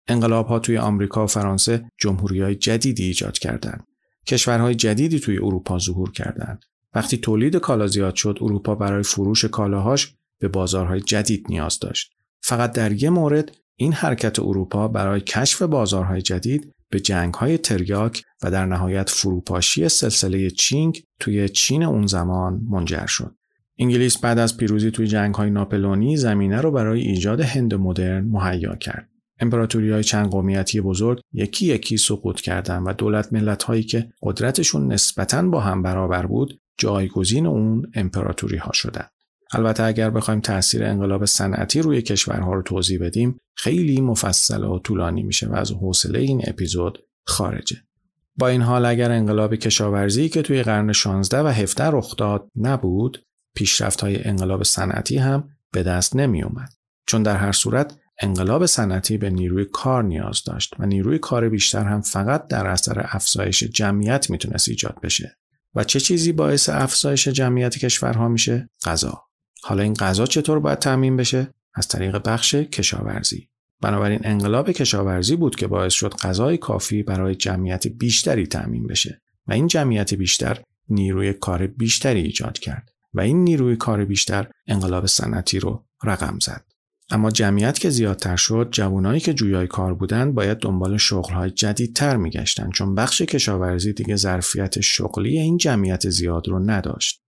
انقلاب 0.07 0.47
ها 0.47 0.59
توی 0.59 0.77
آمریکا 0.77 1.23
و 1.23 1.27
فرانسه 1.27 1.91
جمهوری 1.97 2.41
های 2.41 2.55
جدیدی 2.55 3.03
ایجاد 3.03 3.37
کردند. 3.37 3.83
کشورهای 4.27 4.75
جدیدی 4.75 5.19
توی 5.19 5.37
اروپا 5.37 5.79
ظهور 5.79 6.11
کردند. 6.11 6.63
وقتی 6.95 7.17
تولید 7.17 7.55
کالا 7.55 7.87
زیاد 7.87 8.15
شد، 8.15 8.37
اروپا 8.41 8.75
برای 8.75 9.03
فروش 9.03 9.45
کالاهاش 9.45 10.15
به 10.41 10.47
بازارهای 10.47 11.01
جدید 11.01 11.45
نیاز 11.49 11.79
داشت. 11.79 12.11
فقط 12.43 12.71
در 12.71 12.91
یک 12.91 13.05
مورد 13.05 13.57
این 13.75 13.93
حرکت 13.93 14.39
اروپا 14.39 14.87
برای 14.87 15.21
کشف 15.21 15.61
بازارهای 15.61 16.21
جدید 16.21 16.71
به 16.89 16.99
جنگهای 16.99 17.57
تریاک 17.57 18.23
و 18.43 18.51
در 18.51 18.65
نهایت 18.65 19.09
فروپاشی 19.09 19.89
سلسله 19.89 20.49
چینگ 20.49 21.03
توی 21.19 21.49
چین 21.49 21.83
اون 21.83 22.05
زمان 22.05 22.61
منجر 22.69 23.05
شد. 23.05 23.35
انگلیس 23.79 24.17
بعد 24.17 24.39
از 24.39 24.57
پیروزی 24.57 24.91
توی 24.91 25.07
جنگ 25.07 25.35
های 25.35 25.49
ناپلونی 25.49 26.17
زمینه 26.17 26.61
رو 26.61 26.71
برای 26.71 27.01
ایجاد 27.01 27.41
هند 27.41 27.73
مدرن 27.73 28.25
مهیا 28.25 28.75
کرد. 28.75 29.09
امپراتوری 29.39 29.91
های 29.91 30.03
چند 30.03 30.29
قومیتی 30.29 30.81
بزرگ 30.81 31.19
یکی 31.33 31.65
یکی 31.65 31.97
سقوط 31.97 32.41
کردند 32.41 32.87
و 32.87 32.93
دولت 32.93 33.33
ملت 33.33 33.63
هایی 33.63 33.83
که 33.83 34.09
قدرتشون 34.23 34.93
نسبتاً 34.93 35.49
با 35.49 35.59
هم 35.59 35.81
برابر 35.81 36.25
بود 36.25 36.59
جایگزین 36.77 37.47
اون 37.47 37.91
امپراتوری 37.95 38.57
ها 38.57 38.71
شدند. 38.73 39.11
البته 39.53 39.83
اگر 39.83 40.09
بخوایم 40.09 40.39
تاثیر 40.39 40.83
انقلاب 40.83 41.25
صنعتی 41.25 41.81
روی 41.81 42.01
کشورها 42.01 42.53
رو 42.53 42.61
توضیح 42.61 42.99
بدیم 43.01 43.39
خیلی 43.55 44.01
مفصل 44.01 44.63
و 44.63 44.79
طولانی 44.79 45.23
میشه 45.23 45.47
و 45.47 45.55
از 45.55 45.71
حوصله 45.71 46.19
این 46.19 46.41
اپیزود 46.47 46.99
خارجه. 47.25 47.77
با 48.37 48.47
این 48.47 48.61
حال 48.61 48.85
اگر 48.85 49.11
انقلاب 49.11 49.55
کشاورزی 49.55 50.29
که 50.29 50.41
توی 50.41 50.63
قرن 50.63 50.91
16 50.91 51.41
و 51.41 51.47
17 51.47 51.83
رخ 51.83 52.15
داد 52.15 52.47
نبود 52.55 53.25
پیشرفت 53.55 54.01
های 54.01 54.27
انقلاب 54.27 54.63
صنعتی 54.63 55.17
هم 55.17 55.49
به 55.71 55.83
دست 55.83 56.15
نمی 56.15 56.43
اومد. 56.43 56.69
چون 57.07 57.23
در 57.23 57.37
هر 57.37 57.51
صورت 57.51 57.97
انقلاب 58.21 58.65
صنعتی 58.65 59.17
به 59.17 59.29
نیروی 59.29 59.65
کار 59.65 60.03
نیاز 60.03 60.43
داشت 60.43 60.75
و 60.79 60.85
نیروی 60.85 61.19
کار 61.19 61.49
بیشتر 61.49 61.83
هم 61.83 62.01
فقط 62.01 62.47
در 62.47 62.67
اثر 62.67 63.01
افزایش 63.03 63.63
جمعیت 63.63 64.29
می‌تونست 64.29 64.69
ایجاد 64.69 64.97
بشه. 65.03 65.37
و 65.75 65.83
چه 65.83 65.99
چیزی 65.99 66.31
باعث 66.31 66.69
افزایش 66.69 67.27
جمعیت 67.27 67.77
کشورها 67.77 68.27
میشه؟ 68.27 68.69
غذا. 68.85 69.23
حالا 69.63 69.83
این 69.83 69.93
غذا 69.93 70.25
چطور 70.25 70.59
باید 70.59 70.79
تامین 70.79 71.17
بشه؟ 71.17 71.47
از 71.73 71.87
طریق 71.87 72.17
بخش 72.17 72.55
کشاورزی. 72.55 73.49
بنابراین 73.81 74.19
انقلاب 74.23 74.71
کشاورزی 74.71 75.35
بود 75.35 75.55
که 75.55 75.67
باعث 75.67 75.93
شد 75.93 76.13
غذای 76.13 76.57
کافی 76.57 77.03
برای 77.03 77.35
جمعیت 77.35 77.87
بیشتری 77.87 78.47
تامین 78.47 78.87
بشه 78.87 79.21
و 79.47 79.53
این 79.53 79.67
جمعیت 79.67 80.13
بیشتر 80.13 80.61
نیروی 80.89 81.33
کار 81.33 81.67
بیشتری 81.67 82.21
ایجاد 82.21 82.59
کرد. 82.59 82.91
و 83.13 83.21
این 83.21 83.43
نیروی 83.43 83.75
کار 83.75 84.05
بیشتر 84.05 84.47
انقلاب 84.67 85.05
صنعتی 85.05 85.59
رو 85.59 85.85
رقم 86.03 86.39
زد. 86.41 86.64
اما 87.09 87.31
جمعیت 87.31 87.79
که 87.79 87.89
زیادتر 87.89 88.35
شد 88.35 88.69
جوانایی 88.71 89.19
که 89.19 89.33
جویای 89.33 89.67
کار 89.67 89.93
بودند 89.93 90.33
باید 90.33 90.57
دنبال 90.57 90.97
شغلهای 90.97 91.49
جدیدتر 91.49 92.17
میگشتند 92.17 92.71
چون 92.71 92.95
بخش 92.95 93.21
کشاورزی 93.21 93.93
دیگه 93.93 94.15
ظرفیت 94.15 94.81
شغلی 94.81 95.39
این 95.39 95.57
جمعیت 95.57 96.09
زیاد 96.09 96.47
رو 96.47 96.59
نداشت. 96.59 97.21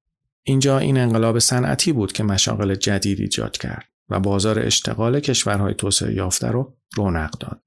اینجا 0.44 0.80
این 0.80 0.98
انقلاب 0.98 1.40
صنعتی 1.40 1.92
بود 1.92 2.12
که 2.12 2.24
مشاغل 2.24 2.76
جدید 2.76 3.20
ایجاد 3.20 3.58
کرد 3.58 3.86
و 4.10 4.20
بازار 4.20 4.60
اشتغال 4.60 5.20
کشورهای 5.20 5.74
توسعه 5.74 6.14
یافته 6.14 6.48
رو 6.48 6.74
رونق 6.96 7.32
داد. 7.32 7.62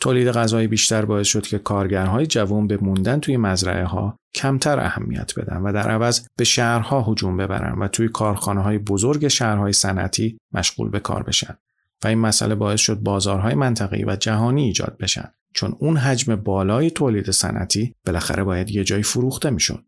تولید 0.00 0.28
غذای 0.28 0.66
بیشتر 0.66 1.04
باعث 1.04 1.26
شد 1.26 1.46
که 1.46 1.58
کارگرهای 1.58 2.26
جوان 2.26 2.66
به 2.66 2.76
موندن 2.76 3.20
توی 3.20 3.36
مزرعه 3.36 3.84
ها 3.84 4.18
کمتر 4.38 4.80
اهمیت 4.80 5.38
بدن 5.38 5.56
و 5.56 5.72
در 5.72 5.90
عوض 5.90 6.26
به 6.36 6.44
شهرها 6.44 7.02
هجوم 7.02 7.36
ببرن 7.36 7.78
و 7.78 7.88
توی 7.88 8.08
کارخانه 8.08 8.62
های 8.62 8.78
بزرگ 8.78 9.28
شهرهای 9.28 9.72
صنعتی 9.72 10.38
مشغول 10.52 10.90
به 10.90 11.00
کار 11.00 11.22
بشن 11.22 11.58
و 12.04 12.08
این 12.08 12.18
مسئله 12.18 12.54
باعث 12.54 12.80
شد 12.80 12.98
بازارهای 12.98 13.54
منطقه‌ای 13.54 14.04
و 14.04 14.16
جهانی 14.16 14.64
ایجاد 14.64 14.96
بشن 15.00 15.32
چون 15.54 15.76
اون 15.78 15.96
حجم 15.96 16.36
بالای 16.36 16.90
تولید 16.90 17.30
صنعتی 17.30 17.94
بالاخره 18.06 18.44
باید 18.44 18.70
یه 18.70 18.84
جایی 18.84 19.02
فروخته 19.02 19.50
می‌شد. 19.50 19.84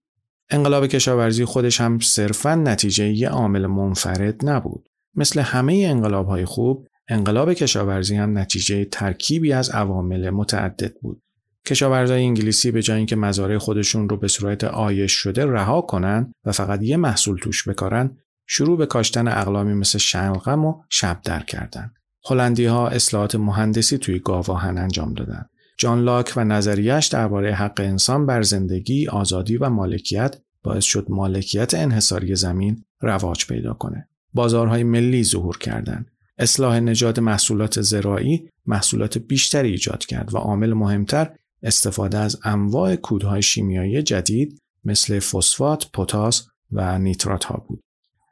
انقلاب 0.50 0.86
کشاورزی 0.86 1.44
خودش 1.44 1.80
هم 1.80 1.98
صرفا 1.98 2.54
نتیجه 2.54 3.08
یه 3.08 3.28
عامل 3.28 3.66
منفرد 3.66 4.48
نبود. 4.48 4.88
مثل 5.14 5.40
همه 5.40 5.86
انقلاب 5.90 6.26
های 6.26 6.44
خوب 6.44 6.86
انقلاب 7.08 7.52
کشاورزی 7.52 8.16
هم 8.16 8.38
نتیجه 8.38 8.84
ترکیبی 8.84 9.52
از 9.52 9.70
عوامل 9.70 10.30
متعدد 10.30 10.94
بود. 11.02 11.22
کشاورزای 11.66 12.22
انگلیسی 12.22 12.70
به 12.70 12.82
جای 12.82 12.96
اینکه 12.96 13.16
مزارع 13.16 13.58
خودشون 13.58 14.08
رو 14.08 14.16
به 14.16 14.28
صورت 14.28 14.64
آیش 14.64 15.12
شده 15.12 15.46
رها 15.46 15.80
کنن 15.80 16.32
و 16.44 16.52
فقط 16.52 16.82
یه 16.82 16.96
محصول 16.96 17.38
توش 17.38 17.68
بکارن، 17.68 18.16
شروع 18.46 18.78
به 18.78 18.86
کاشتن 18.86 19.28
اقلامی 19.28 19.74
مثل 19.74 19.98
شلغم 19.98 20.64
و 20.64 20.82
شبدر 20.88 21.40
کردن. 21.40 21.92
هلندی 22.30 22.64
ها 22.64 22.88
اصلاحات 22.88 23.34
مهندسی 23.34 23.98
توی 23.98 24.18
گاواهن 24.18 24.78
انجام 24.78 25.14
دادن. 25.14 25.46
جان 25.78 26.00
لاک 26.00 26.32
و 26.36 26.44
نظریش 26.44 27.06
درباره 27.06 27.54
حق 27.54 27.80
انسان 27.80 28.26
بر 28.26 28.42
زندگی، 28.42 29.08
آزادی 29.08 29.56
و 29.56 29.68
مالکیت 29.68 30.36
باعث 30.62 30.84
شد 30.84 31.06
مالکیت 31.08 31.74
انحصاری 31.74 32.36
زمین 32.36 32.84
رواج 33.00 33.46
پیدا 33.46 33.72
کنه. 33.72 34.08
بازارهای 34.34 34.84
ملی 34.84 35.24
ظهور 35.24 35.58
کردند. 35.58 36.10
اصلاح 36.38 36.80
نژاد 36.80 37.20
محصولات 37.20 37.80
زراعی 37.80 38.48
محصولات 38.66 39.18
بیشتری 39.18 39.70
ایجاد 39.70 40.06
کرد 40.06 40.34
و 40.34 40.38
عامل 40.38 40.72
مهمتر 40.72 41.30
استفاده 41.62 42.18
از 42.18 42.38
انواع 42.44 42.96
کودهای 42.96 43.42
شیمیایی 43.42 44.02
جدید 44.02 44.58
مثل 44.84 45.18
فسفات، 45.18 45.90
پتاس 45.92 46.46
و 46.72 46.98
نیترات 46.98 47.44
ها 47.44 47.64
بود. 47.68 47.80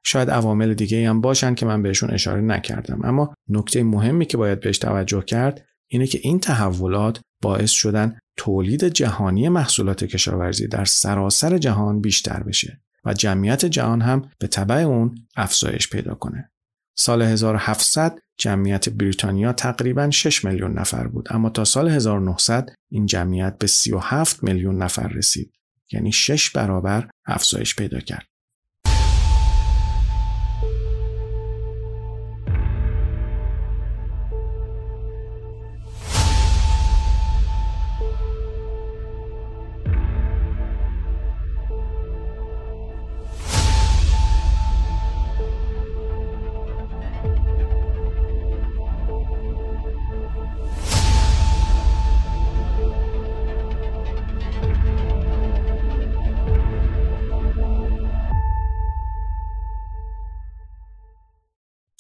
شاید 0.05 0.31
عوامل 0.31 0.75
دیگه 0.75 1.09
هم 1.09 1.21
باشن 1.21 1.55
که 1.55 1.67
من 1.67 1.83
بهشون 1.83 2.11
اشاره 2.11 2.41
نکردم 2.41 3.01
اما 3.05 3.35
نکته 3.49 3.83
مهمی 3.83 4.27
که 4.27 4.37
باید 4.37 4.61
بهش 4.61 4.79
توجه 4.79 5.23
کرد 5.23 5.67
اینه 5.89 6.07
که 6.07 6.21
این 6.23 6.41
تحولات 6.41 7.21
باعث 7.43 7.71
شدن 7.71 8.19
تولید 8.37 8.85
جهانی 8.85 9.49
محصولات 9.49 10.05
کشاورزی 10.05 10.69
در 10.69 10.85
سراسر 10.85 11.59
جهان 11.59 12.01
بیشتر 12.01 12.43
بشه 12.43 12.81
و 13.05 13.15
جمعیت 13.15 13.65
جهان 13.65 14.01
هم 14.01 14.31
به 14.39 14.47
طبع 14.47 14.75
اون 14.75 15.15
افزایش 15.37 15.91
پیدا 15.91 16.15
کنه. 16.15 16.51
سال 16.97 17.23
1700 17.23 18.19
جمعیت 18.39 18.89
بریتانیا 18.89 19.53
تقریبا 19.53 20.11
6 20.11 20.45
میلیون 20.45 20.79
نفر 20.79 21.07
بود 21.07 21.29
اما 21.31 21.51
تا 21.51 21.65
سال 21.65 21.89
1900 21.89 22.71
این 22.91 23.07
جمعیت 23.07 23.59
به 23.59 23.67
37 23.67 24.43
میلیون 24.45 24.83
نفر 24.83 25.09
رسید 25.09 25.53
یعنی 25.93 26.13
6 26.13 26.51
برابر 26.51 27.11
افزایش 27.27 27.77
پیدا 27.77 28.01
کرد. 28.01 28.27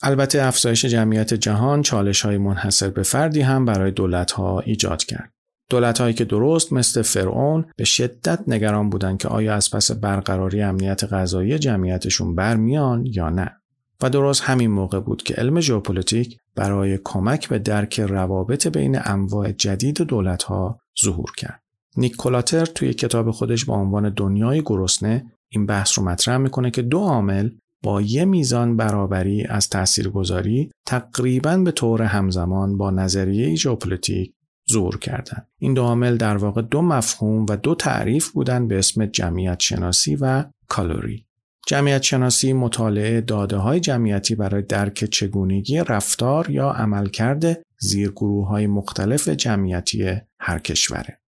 البته 0.08 0.42
افزایش 0.42 0.84
جمعیت 0.84 1.34
جهان 1.34 1.82
چالش 1.82 2.20
های 2.20 2.38
منحصر 2.38 2.90
به 2.90 3.02
فردی 3.02 3.40
هم 3.40 3.64
برای 3.64 3.90
دولت 3.90 4.30
ها 4.30 4.60
ایجاد 4.60 5.04
کرد. 5.04 5.32
دولت 5.70 6.00
هایی 6.00 6.14
که 6.14 6.24
درست 6.24 6.72
مثل 6.72 7.02
فرعون 7.02 7.64
به 7.76 7.84
شدت 7.84 8.40
نگران 8.46 8.90
بودند 8.90 9.18
که 9.18 9.28
آیا 9.28 9.54
از 9.54 9.70
پس 9.70 9.90
برقراری 9.90 10.62
امنیت 10.62 11.04
غذایی 11.04 11.58
جمعیتشون 11.58 12.34
برمیان 12.34 13.06
یا 13.06 13.28
نه. 13.28 13.56
و 14.02 14.10
درست 14.10 14.42
همین 14.42 14.70
موقع 14.70 15.00
بود 15.00 15.22
که 15.22 15.34
علم 15.34 15.60
ژئوپلیتیک 15.60 16.38
برای 16.54 16.98
کمک 17.04 17.48
به 17.48 17.58
درک 17.58 18.00
روابط 18.00 18.66
بین 18.66 18.98
انواع 19.04 19.52
جدید 19.52 20.02
دولت 20.02 20.42
ها 20.42 20.80
ظهور 21.04 21.32
کرد. 21.36 21.62
نیکولاتر 21.96 22.64
توی 22.64 22.94
کتاب 22.94 23.30
خودش 23.30 23.64
با 23.64 23.74
عنوان 23.74 24.08
دنیای 24.08 24.62
گرسنه 24.66 25.32
این 25.48 25.66
بحث 25.66 25.98
رو 25.98 26.04
مطرح 26.04 26.36
می‌کنه 26.36 26.70
که 26.70 26.82
دو 26.82 26.98
عامل 26.98 27.50
با 27.82 28.02
یه 28.02 28.24
میزان 28.24 28.76
برابری 28.76 29.44
از 29.44 29.68
تاثیرگذاری 29.68 30.70
تقریبا 30.86 31.56
به 31.56 31.70
طور 31.70 32.02
همزمان 32.02 32.78
با 32.78 32.90
نظریه 32.90 33.54
ژئوپلیتیک 33.54 34.32
ظهور 34.72 34.98
کردند. 34.98 35.46
این 35.58 35.74
دو 35.74 35.82
عامل 35.82 36.16
در 36.16 36.36
واقع 36.36 36.62
دو 36.62 36.82
مفهوم 36.82 37.46
و 37.48 37.56
دو 37.56 37.74
تعریف 37.74 38.28
بودند 38.28 38.68
به 38.68 38.78
اسم 38.78 39.06
جمعیت 39.06 39.60
شناسی 39.60 40.16
و 40.16 40.44
کالوری. 40.68 41.24
جمعیت 41.66 42.02
شناسی 42.02 42.52
مطالعه 42.52 43.20
داده 43.20 43.56
های 43.56 43.80
جمعیتی 43.80 44.34
برای 44.34 44.62
درک 44.62 45.04
چگونگی 45.04 45.78
رفتار 45.78 46.50
یا 46.50 46.70
عملکرد 46.70 47.62
زیرگروه 47.78 48.48
های 48.48 48.66
مختلف 48.66 49.28
جمعیتی 49.28 50.20
هر 50.40 50.58
کشوره. 50.58 51.20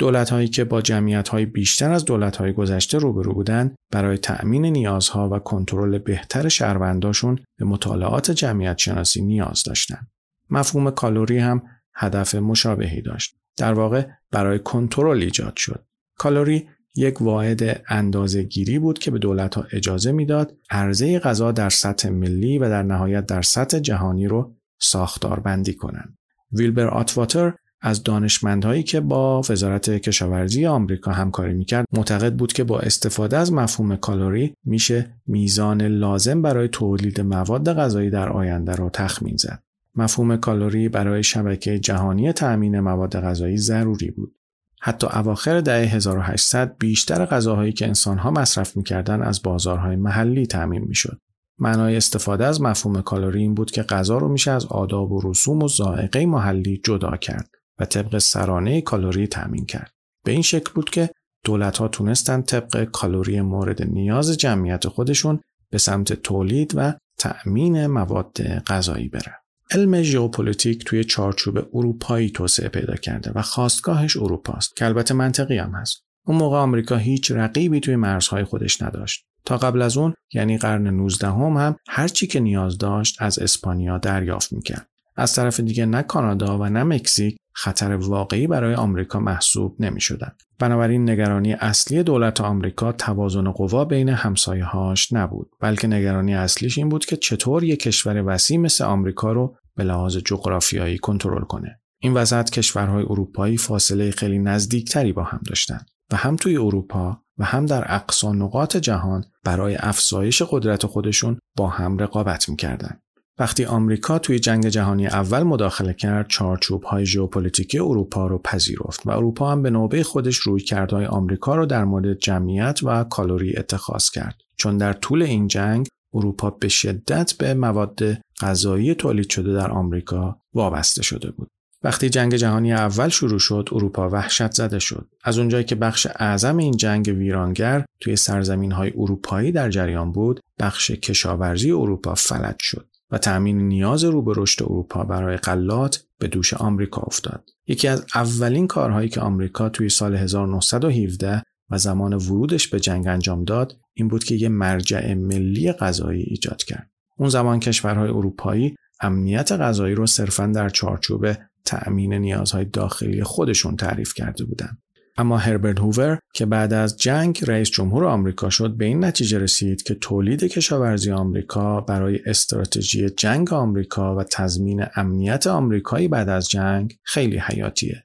دولت 0.00 0.30
هایی 0.30 0.48
که 0.48 0.64
با 0.64 0.82
جمعیت 0.82 1.28
های 1.28 1.46
بیشتر 1.46 1.92
از 1.92 2.04
دولت 2.04 2.36
های 2.36 2.52
گذشته 2.52 2.98
روبرو 2.98 3.34
بودند 3.34 3.74
برای 3.90 4.18
تأمین 4.18 4.66
نیازها 4.66 5.28
و 5.28 5.38
کنترل 5.38 5.98
بهتر 5.98 6.48
شهرونداشون 6.48 7.38
به 7.58 7.64
مطالعات 7.64 8.30
جمعیت 8.30 8.78
شناسی 8.78 9.22
نیاز 9.22 9.62
داشتند. 9.62 10.10
مفهوم 10.50 10.90
کالوری 10.90 11.38
هم 11.38 11.62
هدف 11.94 12.34
مشابهی 12.34 13.02
داشت. 13.02 13.36
در 13.56 13.72
واقع 13.72 14.06
برای 14.30 14.58
کنترل 14.58 15.22
ایجاد 15.22 15.56
شد. 15.56 15.84
کالوری 16.18 16.68
یک 16.96 17.22
واحد 17.22 17.82
اندازه 17.88 18.42
گیری 18.42 18.78
بود 18.78 18.98
که 18.98 19.10
به 19.10 19.18
دولت 19.18 19.54
ها 19.54 19.66
اجازه 19.72 20.12
می‌داد 20.12 20.56
عرضه 20.70 21.18
غذا 21.18 21.52
در 21.52 21.70
سطح 21.70 22.08
ملی 22.08 22.58
و 22.58 22.68
در 22.68 22.82
نهایت 22.82 23.26
در 23.26 23.42
سطح 23.42 23.78
جهانی 23.78 24.26
رو 24.26 24.56
ساختار 24.78 25.40
بندی 25.40 25.74
کنند. 25.74 26.18
ویلبر 26.52 26.88
آتواتر 26.88 27.54
از 27.82 28.02
دانشمندهایی 28.02 28.82
که 28.82 29.00
با 29.00 29.40
وزارت 29.40 29.90
کشاورزی 29.90 30.66
آمریکا 30.66 31.12
همکاری 31.12 31.54
می‌کرد 31.54 31.86
معتقد 31.92 32.34
بود 32.34 32.52
که 32.52 32.64
با 32.64 32.80
استفاده 32.80 33.36
از 33.36 33.52
مفهوم 33.52 33.96
کالری 33.96 34.54
میشه 34.64 35.06
میزان 35.26 35.82
لازم 35.82 36.42
برای 36.42 36.68
تولید 36.68 37.20
مواد 37.20 37.72
غذایی 37.72 38.10
در 38.10 38.28
آینده 38.28 38.74
را 38.74 38.90
تخمین 38.90 39.36
زد. 39.36 39.62
مفهوم 39.94 40.36
کالری 40.36 40.88
برای 40.88 41.22
شبکه 41.22 41.78
جهانی 41.78 42.32
تأمین 42.32 42.80
مواد 42.80 43.20
غذایی 43.20 43.56
ضروری 43.56 44.10
بود. 44.10 44.34
حتی 44.80 45.06
اواخر 45.06 45.60
دهه 45.60 45.94
1800 45.94 46.76
بیشتر 46.78 47.26
غذاهایی 47.26 47.72
که 47.72 47.86
انسانها 47.86 48.30
مصرف 48.30 48.76
می‌کردند 48.76 49.22
از 49.22 49.42
بازارهای 49.42 49.96
محلی 49.96 50.46
تأمین 50.46 50.84
می‌شد. 50.84 51.18
معنای 51.58 51.96
استفاده 51.96 52.46
از 52.46 52.60
مفهوم 52.60 53.02
کالری 53.02 53.40
این 53.40 53.54
بود 53.54 53.70
که 53.70 53.82
غذا 53.82 54.18
رو 54.18 54.28
میشه 54.28 54.50
از 54.50 54.66
آداب 54.66 55.12
و 55.12 55.20
رسوم 55.30 55.62
و 55.62 55.68
ذائقه 55.68 56.26
محلی 56.26 56.80
جدا 56.84 57.16
کرد. 57.16 57.50
و 57.80 57.84
طبق 57.84 58.18
سرانه 58.18 58.80
کالری 58.80 59.26
تأمین 59.26 59.66
کرد. 59.66 59.90
به 60.24 60.32
این 60.32 60.42
شکل 60.42 60.72
بود 60.74 60.90
که 60.90 61.10
دولت 61.44 61.78
ها 61.78 61.88
تونستن 61.88 62.42
طبق 62.42 62.84
کالری 62.84 63.40
مورد 63.40 63.82
نیاز 63.82 64.38
جمعیت 64.38 64.88
خودشون 64.88 65.40
به 65.70 65.78
سمت 65.78 66.12
تولید 66.12 66.72
و 66.76 66.94
تأمین 67.18 67.86
مواد 67.86 68.42
غذایی 68.42 69.08
بره. 69.08 69.34
علم 69.70 70.02
ژئوپلیتیک 70.02 70.84
توی 70.84 71.04
چارچوب 71.04 71.58
اروپایی 71.74 72.30
توسعه 72.30 72.68
پیدا 72.68 72.94
کرده 72.94 73.32
و 73.34 73.42
خواستگاهش 73.42 74.16
اروپاست 74.16 74.76
که 74.76 74.84
البته 74.84 75.14
منطقی 75.14 75.58
هم 75.58 75.70
هست. 75.70 76.04
اون 76.26 76.38
موقع 76.38 76.56
آمریکا 76.56 76.96
هیچ 76.96 77.30
رقیبی 77.30 77.80
توی 77.80 77.96
مرزهای 77.96 78.44
خودش 78.44 78.82
نداشت. 78.82 79.24
تا 79.44 79.56
قبل 79.56 79.82
از 79.82 79.96
اون 79.96 80.14
یعنی 80.32 80.58
قرن 80.58 80.86
19 80.86 81.26
هم, 81.26 81.56
هم 81.56 81.76
هر 81.88 82.08
چی 82.08 82.26
که 82.26 82.40
نیاز 82.40 82.78
داشت 82.78 83.22
از 83.22 83.38
اسپانیا 83.38 83.98
دریافت 83.98 84.52
می‌کرد. 84.52 84.86
از 85.20 85.34
طرف 85.34 85.60
دیگه 85.60 85.86
نه 85.86 86.02
کانادا 86.02 86.58
و 86.58 86.64
نه 86.64 86.84
مکزیک 86.84 87.36
خطر 87.52 87.92
واقعی 87.92 88.46
برای 88.46 88.74
آمریکا 88.74 89.20
محسوب 89.20 89.76
نمی 89.82 90.00
شدن. 90.00 90.32
بنابراین 90.58 91.10
نگرانی 91.10 91.52
اصلی 91.52 92.02
دولت 92.02 92.40
آمریکا 92.40 92.92
توازن 92.92 93.50
قوا 93.50 93.84
بین 93.84 94.08
همسایه‌هاش 94.08 95.12
نبود 95.12 95.50
بلکه 95.60 95.88
نگرانی 95.88 96.34
اصلیش 96.34 96.78
این 96.78 96.88
بود 96.88 97.04
که 97.04 97.16
چطور 97.16 97.64
یک 97.64 97.80
کشور 97.80 98.22
وسیع 98.26 98.58
مثل 98.58 98.84
آمریکا 98.84 99.32
رو 99.32 99.56
به 99.76 99.84
لحاظ 99.84 100.16
جغرافیایی 100.16 100.98
کنترل 100.98 101.44
کنه 101.44 101.80
این 102.02 102.14
وسط 102.14 102.50
کشورهای 102.50 103.02
اروپایی 103.02 103.56
فاصله 103.56 104.10
خیلی 104.10 104.38
نزدیکتری 104.38 105.12
با 105.12 105.22
هم 105.22 105.40
داشتند 105.46 105.86
و 106.12 106.16
هم 106.16 106.36
توی 106.36 106.56
اروپا 106.56 107.22
و 107.38 107.44
هم 107.44 107.66
در 107.66 107.94
اقصا 107.94 108.32
نقاط 108.32 108.76
جهان 108.76 109.24
برای 109.44 109.76
افزایش 109.80 110.42
قدرت 110.42 110.86
خودشون 110.86 111.38
با 111.56 111.68
هم 111.68 111.98
رقابت 111.98 112.48
می‌کردند. 112.48 113.02
وقتی 113.40 113.64
آمریکا 113.64 114.18
توی 114.18 114.38
جنگ 114.38 114.68
جهانی 114.68 115.06
اول 115.06 115.42
مداخله 115.42 115.92
کرد 115.92 116.28
چارچوب 116.28 116.82
های 116.82 117.06
ژئوپلیتیکی 117.06 117.78
اروپا 117.78 118.26
رو 118.26 118.38
پذیرفت 118.38 119.06
و 119.06 119.10
اروپا 119.10 119.52
هم 119.52 119.62
به 119.62 119.70
نوبه 119.70 120.02
خودش 120.02 120.36
روی 120.36 120.60
کردهای 120.60 121.06
آمریکا 121.06 121.56
رو 121.56 121.66
در 121.66 121.84
مورد 121.84 122.18
جمعیت 122.18 122.80
و 122.82 123.04
کالری 123.04 123.56
اتخاذ 123.56 124.10
کرد. 124.10 124.34
چون 124.56 124.76
در 124.76 124.92
طول 124.92 125.22
این 125.22 125.48
جنگ 125.48 125.86
اروپا 126.14 126.50
به 126.50 126.68
شدت 126.68 127.32
به 127.38 127.54
مواد 127.54 128.00
غذایی 128.40 128.94
تولید 128.94 129.30
شده 129.30 129.52
در 129.52 129.70
آمریکا 129.70 130.36
وابسته 130.54 131.02
شده 131.02 131.30
بود. 131.30 131.48
وقتی 131.82 132.10
جنگ 132.10 132.34
جهانی 132.34 132.72
اول 132.72 133.08
شروع 133.08 133.38
شد 133.38 133.68
اروپا 133.72 134.08
وحشت 134.08 134.52
زده 134.52 134.78
شد. 134.78 135.08
از 135.24 135.38
اونجایی 135.38 135.64
که 135.64 135.74
بخش 135.74 136.06
اعظم 136.16 136.56
این 136.56 136.76
جنگ 136.76 137.14
ویرانگر 137.18 137.84
توی 138.00 138.16
سرزمین 138.16 138.72
های 138.72 138.92
اروپایی 138.96 139.52
در 139.52 139.70
جریان 139.70 140.12
بود 140.12 140.40
بخش 140.58 140.90
کشاورزی 140.90 141.70
اروپا 141.70 142.14
فلج 142.14 142.56
شد. 142.60 142.89
و 143.10 143.18
تأمین 143.18 143.68
نیاز 143.68 144.04
رو 144.04 144.22
به 144.22 144.32
رشد 144.36 144.62
اروپا 144.62 145.04
برای 145.04 145.36
غلات 145.36 146.04
به 146.18 146.28
دوش 146.28 146.54
آمریکا 146.54 147.00
افتاد. 147.00 147.50
یکی 147.66 147.88
از 147.88 148.06
اولین 148.14 148.66
کارهایی 148.66 149.08
که 149.08 149.20
آمریکا 149.20 149.68
توی 149.68 149.88
سال 149.88 150.16
1917 150.16 151.42
و 151.70 151.78
زمان 151.78 152.14
ورودش 152.14 152.68
به 152.68 152.80
جنگ 152.80 153.08
انجام 153.08 153.44
داد 153.44 153.76
این 153.94 154.08
بود 154.08 154.24
که 154.24 154.34
یه 154.34 154.48
مرجع 154.48 155.14
ملی 155.14 155.72
غذایی 155.72 156.22
ایجاد 156.22 156.62
کرد. 156.62 156.90
اون 157.16 157.28
زمان 157.28 157.60
کشورهای 157.60 158.08
اروپایی 158.08 158.76
امنیت 159.00 159.52
غذایی 159.52 159.94
رو 159.94 160.06
صرفا 160.06 160.46
در 160.46 160.68
چارچوب 160.68 161.26
تأمین 161.64 162.14
نیازهای 162.14 162.64
داخلی 162.64 163.22
خودشون 163.22 163.76
تعریف 163.76 164.14
کرده 164.14 164.44
بودند. 164.44 164.78
اما 165.20 165.38
هربرت 165.38 165.78
هوور 165.78 166.18
که 166.34 166.46
بعد 166.46 166.72
از 166.72 166.96
جنگ 166.96 167.40
رئیس 167.46 167.70
جمهور 167.70 168.04
آمریکا 168.04 168.50
شد 168.50 168.76
به 168.76 168.84
این 168.84 169.04
نتیجه 169.04 169.38
رسید 169.38 169.82
که 169.82 169.94
تولید 169.94 170.44
کشاورزی 170.44 171.10
آمریکا 171.10 171.80
برای 171.80 172.20
استراتژی 172.26 173.10
جنگ 173.10 173.52
آمریکا 173.52 174.16
و 174.16 174.24
تضمین 174.24 174.84
امنیت 174.96 175.46
آمریکایی 175.46 176.08
بعد 176.08 176.28
از 176.28 176.48
جنگ 176.48 176.96
خیلی 177.02 177.38
حیاتیه. 177.38 178.04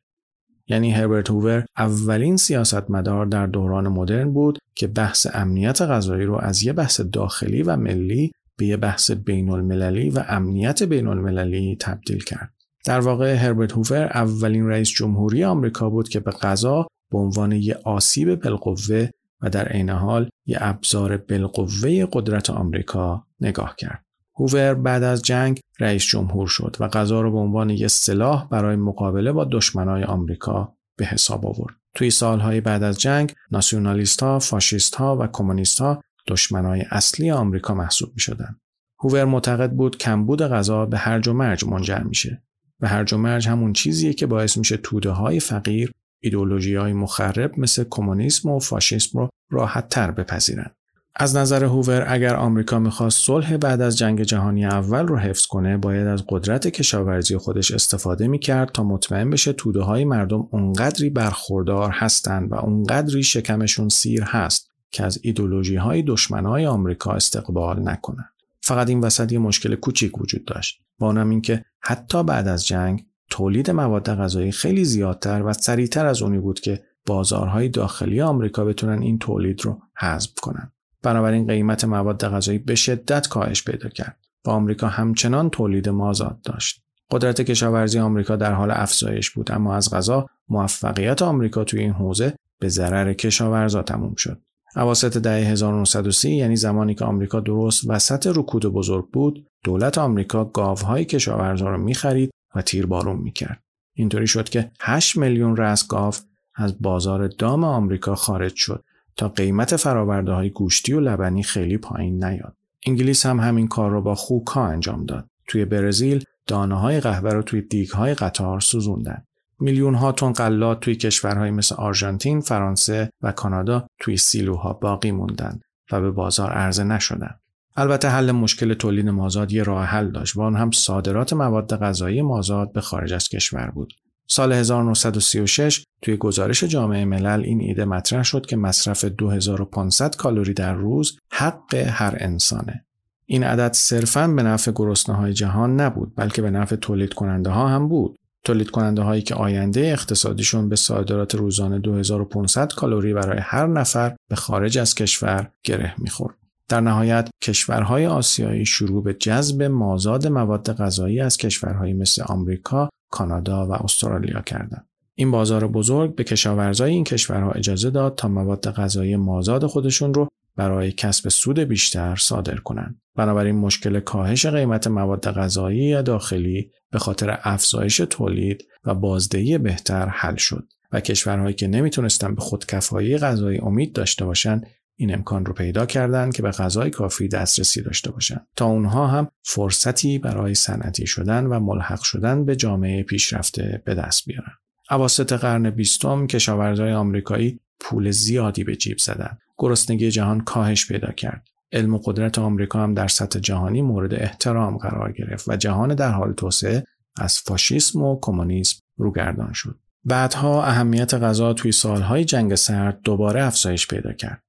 یعنی 0.68 0.92
هربرت 0.92 1.30
هوور 1.30 1.66
اولین 1.78 2.38
سیاستمدار 2.38 3.26
در 3.26 3.48
دوران 3.48 3.88
مدرن 3.88 4.34
بود 4.34 4.60
که 4.76 4.88
بحث 4.88 5.28
امنیت 5.34 5.82
غذایی 5.82 6.26
رو 6.26 6.36
از 6.36 6.64
یه 6.64 6.74
بحث 6.74 7.02
داخلی 7.14 7.64
و 7.64 7.76
ملی 7.76 8.32
به 8.58 8.66
یه 8.66 8.78
بحث 8.78 9.12
بین 9.12 9.50
المللی 9.50 10.10
و 10.10 10.24
امنیت 10.28 10.84
بین 10.84 11.08
المللی 11.08 11.78
تبدیل 11.80 12.24
کرد. 12.24 12.54
در 12.86 13.00
واقع 13.00 13.34
هربرت 13.34 13.72
هوور 13.72 14.04
اولین 14.04 14.68
رئیس 14.68 14.90
جمهوری 14.90 15.44
آمریکا 15.44 15.90
بود 15.90 16.10
که 16.10 16.20
به 16.20 16.32
غذا 16.32 16.88
به 17.16 17.22
عنوان 17.22 17.52
یه 17.52 17.80
آسیب 17.84 18.36
بالقوه 18.36 19.10
و 19.42 19.50
در 19.50 19.68
عین 19.68 19.90
حال 19.90 20.30
یه 20.46 20.58
ابزار 20.62 21.18
بالقوه 21.18 22.08
قدرت 22.14 22.50
آمریکا 22.50 23.28
نگاه 23.42 23.76
کرد. 23.78 24.06
هوور 24.40 24.74
بعد 24.74 25.04
از 25.04 25.22
جنگ 25.22 25.60
رئیس 25.80 26.06
جمهور 26.06 26.48
شد 26.48 26.78
و 26.80 26.88
غذا 26.88 27.22
رو 27.22 27.32
به 27.32 27.38
عنوان 27.38 27.70
یک 27.70 27.88
سلاح 27.88 28.48
برای 28.50 28.76
مقابله 28.76 29.32
با 29.32 29.46
دشمنای 29.52 30.04
آمریکا 30.04 30.74
به 30.98 31.06
حساب 31.06 31.46
آورد. 31.46 31.76
توی 31.94 32.10
سالهای 32.10 32.62
بعد 32.62 32.84
از 32.84 33.00
جنگ 33.00 33.34
ناسیونالیست 33.52 34.24
ها، 34.24 34.40
فاشیست 34.40 34.96
ها 34.96 35.18
و 35.18 35.28
کمونیست 35.28 35.82
ها 35.82 36.02
دشمنای 36.28 36.86
اصلی 36.92 37.32
آمریکا 37.32 37.74
محسوب 37.74 38.10
می 38.14 38.20
شدن. 38.20 38.56
هوور 39.00 39.26
معتقد 39.26 39.72
بود 39.72 39.98
کمبود 39.98 40.42
غذا 40.42 40.86
به 40.86 40.98
هرج 40.98 41.28
و 41.28 41.34
مرج 41.34 41.66
منجر 41.66 42.00
میشه 42.00 42.44
و 42.80 42.88
هرج 42.88 43.14
و 43.14 43.18
مرج 43.18 43.48
همون 43.48 43.74
چیزیه 43.74 44.14
که 44.14 44.26
باعث 44.26 44.58
میشه 44.58 44.78
توده 44.78 45.10
های 45.10 45.40
فقیر 45.40 45.92
ایدولوژی 46.26 46.76
های 46.76 46.94
مخرب 46.94 47.60
مثل 47.60 47.86
کمونیسم 47.90 48.50
و 48.50 48.60
فاشیسم 48.60 49.20
رو 49.20 49.30
راحت 49.52 49.90
تر 49.90 50.12
بپذیرن. 50.12 50.72
از 51.16 51.36
نظر 51.36 51.64
هوور 51.64 52.06
اگر 52.08 52.36
آمریکا 52.36 52.80
می‌خواست 52.80 53.26
صلح 53.26 53.58
بعد 53.58 53.82
از 53.82 53.98
جنگ 53.98 54.22
جهانی 54.24 54.66
اول 54.66 55.08
رو 55.08 55.18
حفظ 55.18 55.46
کنه 55.46 55.78
باید 55.78 56.08
از 56.08 56.24
قدرت 56.30 56.68
کشاورزی 56.68 57.38
خودش 57.38 57.72
استفاده 57.72 58.28
می‌کرد 58.28 58.72
تا 58.72 58.84
مطمئن 58.84 59.30
بشه 59.30 59.54
توده 59.54 59.82
های 59.82 60.06
مردم 60.06 60.48
اونقدری 60.52 61.10
برخوردار 61.10 61.90
هستند 61.90 62.52
و 62.52 62.56
اونقدری 62.56 63.24
شکمشون 63.24 63.90
سیر 63.90 64.24
هست 64.24 64.70
که 64.92 65.04
از 65.04 65.20
ایدولوژی 65.22 65.76
های 65.76 66.04
دشمنای 66.04 66.66
آمریکا 66.66 67.12
استقبال 67.12 67.90
نکنن. 67.90 68.30
فقط 68.62 68.90
این 68.90 69.00
وسط 69.00 69.32
یه 69.32 69.40
مشکل 69.40 69.76
کوچیک 69.76 70.22
وجود 70.22 70.46
داشت. 70.46 70.82
با 71.00 71.08
اونم 71.08 71.30
اینکه 71.30 71.66
حتی 71.80 72.24
بعد 72.24 72.48
از 72.48 72.68
جنگ 72.68 73.06
تولید 73.30 73.72
مواد 73.72 74.10
غذایی 74.10 74.52
خیلی 74.52 74.86
زیادتر 74.86 75.44
و 75.44 75.54
سریعتر 75.54 76.06
از 76.06 76.22
اونی 76.22 76.40
بود 76.40 76.60
که 76.60 76.84
بازارهای 77.06 77.70
داخلی 77.70 78.22
آمریکا 78.22 78.66
بتونن 78.66 79.02
این 79.02 79.20
تولید 79.20 79.66
رو 79.66 79.82
حذف 79.98 80.34
کنن. 80.42 80.72
بنابراین 81.04 81.48
قیمت 81.48 81.86
مواد 81.86 82.28
غذایی 82.28 82.60
به 82.60 82.76
شدت 82.76 83.28
کاهش 83.28 83.64
پیدا 83.64 83.90
کرد 83.90 84.18
و 84.46 84.50
آمریکا 84.50 84.88
همچنان 84.88 85.50
تولید 85.50 85.90
مازاد 85.90 86.42
داشت. 86.44 86.82
قدرت 87.12 87.42
کشاورزی 87.42 88.00
آمریکا 88.00 88.36
در 88.36 88.54
حال 88.54 88.72
افزایش 88.72 89.32
بود 89.32 89.52
اما 89.52 89.76
از 89.76 89.92
غذا 89.94 90.26
موفقیت 90.50 91.22
آمریکا 91.22 91.64
توی 91.64 91.80
این 91.80 91.92
حوزه 91.92 92.34
به 92.60 92.70
ضرر 92.70 93.14
کشاورزا 93.14 93.82
تموم 93.84 94.16
شد. 94.16 94.42
اواسط 94.76 95.18
دهه 95.18 95.52
1930 95.52 96.36
یعنی 96.36 96.56
زمانی 96.56 96.96
که 96.96 97.06
آمریکا 97.06 97.40
درست 97.40 97.90
وسط 97.90 98.28
رکود 98.36 98.66
بزرگ 98.66 99.10
بود، 99.10 99.48
دولت 99.64 99.98
آمریکا 99.98 100.46
گاوهای 100.46 101.06
کشاورزا 101.06 101.70
را 101.70 101.78
می‌خرید 101.78 102.32
و 102.56 102.62
تیربارون 102.62 103.18
می‌کرد. 103.18 103.64
اینطوری 103.94 104.28
شد 104.28 104.50
که 104.50 104.72
8 104.80 105.18
میلیون 105.18 105.58
رأس 105.58 105.88
گاو 105.88 106.14
از 106.56 106.82
بازار 106.82 107.28
دام 107.28 107.64
آمریکا 107.64 108.16
خارج 108.16 108.56
شد 108.56 108.84
تا 109.16 109.30
قیمت 109.30 109.76
فراورده 109.76 110.32
های 110.32 110.50
گوشتی 110.50 110.94
و 110.94 111.00
لبنی 111.00 111.44
خیلی 111.44 111.78
پایین 111.78 112.24
نیاد. 112.26 112.56
انگلیس 112.88 113.26
هم 113.26 113.40
همین 113.40 113.68
کار 113.68 113.92
رو 113.92 114.02
با 114.02 114.16
خوکا 114.16 114.66
انجام 114.66 115.06
داد. 115.06 115.30
توی 115.48 115.66
برزیل 115.66 116.24
دانه 116.48 116.80
های 116.80 117.00
قهوه 117.00 117.30
رو 117.30 117.42
توی 117.42 117.62
دیگ 117.62 117.90
های 117.90 118.14
قطار 118.14 118.60
سوزوندن. 118.60 119.24
میلیون 119.60 119.96
ها 119.96 120.12
تن 120.12 120.32
غلات 120.32 120.80
توی 120.80 120.96
کشورهایی 120.96 121.52
مثل 121.52 121.76
آرژانتین، 121.76 122.42
فرانسه 122.42 123.10
و 123.22 123.32
کانادا 123.32 123.88
توی 124.00 124.18
سیلوها 124.18 124.74
باقی 124.74 125.12
موندن 125.12 125.60
و 125.92 126.02
به 126.02 126.12
بازار 126.12 126.52
عرضه 126.52 126.84
نشدن. 126.84 127.36
البته 127.76 128.10
حل 128.10 128.32
مشکل 128.32 128.74
تولید 128.74 129.10
مازاد 129.10 129.52
یه 129.52 129.64
راه 129.64 129.86
حل 129.86 130.12
داشت 130.12 130.36
و 130.36 130.42
آن 130.42 130.56
هم 130.56 130.72
صادرات 130.72 131.34
مواد 131.34 131.76
غذایی 131.76 132.22
مازاد 132.22 132.74
به 132.74 132.82
خارج 132.82 133.14
از 133.14 133.30
کشور 133.30 133.72
بود. 133.72 133.94
سال 134.28 134.54
1936 134.54 135.84
توی 136.02 136.18
گزارش 136.18 136.64
جامعه 136.64 137.06
ملل 137.06 137.42
این 137.44 137.62
ایده 137.62 137.86
مطرح 137.86 138.24
شد 138.24 138.46
که 138.46 138.56
مصرف 138.56 139.06
2500 139.06 140.16
کالری 140.16 140.54
در 140.54 140.74
روز 140.74 141.18
حق 141.32 141.76
هر 141.76 142.18
انسانه. 142.20 142.86
این 143.26 143.44
عدد 143.44 143.74
صرفاً 143.74 144.28
به 144.28 144.44
نفع 144.44 144.72
گرسنه 144.76 145.16
های 145.16 145.34
جهان 145.34 145.82
نبود 145.82 146.14
بلکه 146.16 146.42
به 146.42 146.50
نفع 146.50 146.76
تولید 146.76 147.14
کننده 147.14 147.50
ها 147.50 147.68
هم 147.68 147.88
بود. 147.88 148.20
تولید 148.44 148.70
کننده 148.70 149.02
هایی 149.02 149.22
که 149.22 149.36
آینده 149.36 149.82
اقتصادیشون 149.82 150.70
به 150.70 150.76
صادرات 150.76 151.36
روزانه 151.36 151.80
2500 151.80 152.74
کالری 152.74 153.14
برای 153.14 153.40
هر 153.42 153.68
نفر 153.68 154.16
به 154.30 154.36
خارج 154.36 154.78
از 154.78 154.96
کشور 154.96 155.52
گره 155.64 155.96
می‌خورد. 155.98 156.45
در 156.70 156.82
نهایت 156.82 157.30
کشورهای 157.44 158.06
آسیایی 158.06 158.66
شروع 158.66 159.04
به 159.04 159.14
جذب 159.14 159.64
مازاد 159.64 160.28
مواد 160.28 160.74
غذایی 160.74 161.22
از 161.22 161.38
کشورهایی 161.38 161.94
مثل 161.94 162.24
آمریکا، 162.26 162.90
کانادا 163.12 163.68
و 163.68 163.72
استرالیا 163.72 164.42
کردند. 164.42 164.88
این 165.16 165.32
بازار 165.32 165.68
بزرگ 165.68 166.16
به 166.16 166.24
کشاورزای 166.24 166.92
این 166.92 167.04
کشورها 167.04 167.52
اجازه 167.52 167.90
داد 167.90 168.16
تا 168.16 168.28
مواد 168.28 168.72
غذایی 168.72 169.16
مازاد 169.16 169.66
خودشون 169.66 170.14
رو 170.14 170.28
برای 170.56 170.92
کسب 170.92 171.30
سود 171.30 171.60
بیشتر 171.60 172.16
صادر 172.16 172.56
کنند. 172.56 173.02
بنابراین 173.16 173.56
مشکل 173.56 174.00
کاهش 174.00 174.46
قیمت 174.46 174.88
مواد 174.88 175.32
غذایی 175.32 176.04
داخلی 176.04 176.72
به 176.92 177.00
خاطر 177.00 177.40
افزایش 177.44 177.98
تولید 177.98 178.66
و 178.86 178.94
بازدهی 178.94 179.58
بهتر 179.58 180.08
حل 180.08 180.36
شد 180.36 180.64
و 180.92 181.00
کشورهایی 181.00 181.54
که 181.54 181.68
نمی‌تونستن 181.68 182.36
به 182.36 182.42
خودکفایی 182.42 183.18
غذایی 183.18 183.60
امید 183.60 183.94
داشته 183.94 184.26
باشند 184.26 184.68
این 184.98 185.14
امکان 185.14 185.46
رو 185.46 185.54
پیدا 185.54 185.86
کردند 185.86 186.34
که 186.34 186.42
به 186.42 186.52
غذای 186.52 186.90
کافی 186.90 187.28
دسترسی 187.28 187.82
داشته 187.82 188.12
باشند 188.12 188.48
تا 188.56 188.66
اونها 188.66 189.08
هم 189.08 189.28
فرصتی 189.44 190.20
برای 190.20 190.56
صنعتی 190.56 191.08
شدن 191.08 191.46
و 191.46 191.60
ملحق 191.60 192.02
شدن 192.02 192.46
به 192.46 192.56
جامعه 192.56 193.04
پیشرفته 193.04 193.82
به 193.86 193.96
دست 193.96 194.26
بیارن. 194.26 194.52
اواسط 194.92 195.34
قرن 195.34 195.70
بیستم 195.70 196.28
کشاورزای 196.28 196.94
آمریکایی 196.94 197.60
پول 197.80 198.12
زیادی 198.12 198.64
به 198.64 198.76
جیب 198.76 198.98
زدن. 198.98 199.38
گرسنگی 199.58 200.12
جهان 200.12 200.42
کاهش 200.42 200.88
پیدا 200.88 201.12
کرد. 201.12 201.48
علم 201.72 201.94
و 201.94 201.98
قدرت 201.98 202.40
آمریکا 202.40 202.84
هم 202.84 202.94
در 202.94 203.08
سطح 203.08 203.40
جهانی 203.40 203.82
مورد 203.82 204.14
احترام 204.14 204.78
قرار 204.78 205.12
گرفت 205.12 205.50
و 205.50 205.56
جهان 205.56 205.96
در 205.96 206.12
حال 206.12 206.34
توسعه 206.34 206.84
از 207.18 207.40
فاشیسم 207.40 208.02
و 208.02 208.20
کمونیسم 208.22 208.80
روگردان 208.98 209.54
شد. 209.54 209.80
بعدها 210.06 210.66
اهمیت 210.66 211.14
غذا 211.14 211.54
توی 211.54 211.72
سالهای 211.72 212.26
جنگ 212.26 212.56
سرد 212.56 213.02
دوباره 213.04 213.46
افزایش 213.46 213.88
پیدا 213.88 214.14
کرد. 214.14 214.45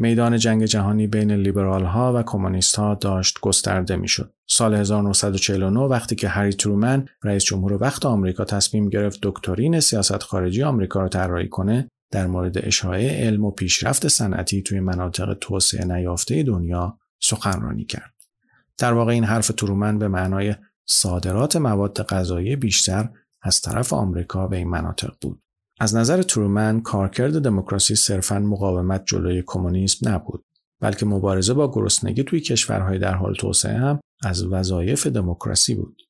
میدان 0.00 0.38
جنگ 0.38 0.64
جهانی 0.64 1.06
بین 1.06 1.32
لیبرال 1.32 1.84
ها 1.84 2.12
و 2.16 2.22
کمونیست 2.22 2.76
ها 2.76 2.94
داشت 2.94 3.40
گسترده 3.40 3.96
می‌شد. 3.96 4.32
سال 4.46 4.74
1949 4.74 5.80
وقتی 5.80 6.14
که 6.14 6.28
هری 6.28 6.52
ترومن 6.52 7.06
رئیس 7.24 7.44
جمهور 7.44 7.82
وقت 7.82 8.06
آمریکا 8.06 8.44
تصمیم 8.44 8.88
گرفت 8.88 9.18
دکترین 9.22 9.80
سیاست 9.80 10.22
خارجی 10.22 10.62
آمریکا 10.62 11.00
را 11.00 11.08
طراحی 11.08 11.48
کنه 11.48 11.88
در 12.12 12.26
مورد 12.26 12.58
اشاعه 12.58 13.26
علم 13.26 13.44
و 13.44 13.50
پیشرفت 13.50 14.08
صنعتی 14.08 14.62
توی 14.62 14.80
مناطق 14.80 15.36
توسعه 15.40 15.84
نیافته 15.84 16.42
دنیا 16.42 16.98
سخنرانی 17.20 17.84
کرد. 17.84 18.14
در 18.78 18.92
واقع 18.92 19.12
این 19.12 19.24
حرف 19.24 19.48
ترومن 19.48 19.98
به 19.98 20.08
معنای 20.08 20.54
صادرات 20.86 21.56
مواد 21.56 22.02
غذایی 22.02 22.56
بیشتر 22.56 23.08
از 23.42 23.60
طرف 23.60 23.92
آمریکا 23.92 24.46
به 24.46 24.56
این 24.56 24.68
مناطق 24.68 25.12
بود. 25.20 25.42
از 25.80 25.96
نظر 25.96 26.22
ترومن 26.22 26.80
کارکرد 26.80 27.42
دموکراسی 27.42 27.94
صرفاً 27.94 28.38
مقاومت 28.38 29.02
جلوی 29.06 29.42
کمونیسم 29.46 30.08
نبود 30.08 30.44
بلکه 30.80 31.06
مبارزه 31.06 31.54
با 31.54 31.70
گرسنگی 31.72 32.24
توی 32.24 32.40
کشورهای 32.40 32.98
در 32.98 33.14
حال 33.14 33.34
توسعه 33.34 33.78
هم 33.78 34.00
از 34.24 34.44
وظایف 34.44 35.06
دموکراسی 35.06 35.74
بود. 35.74 36.02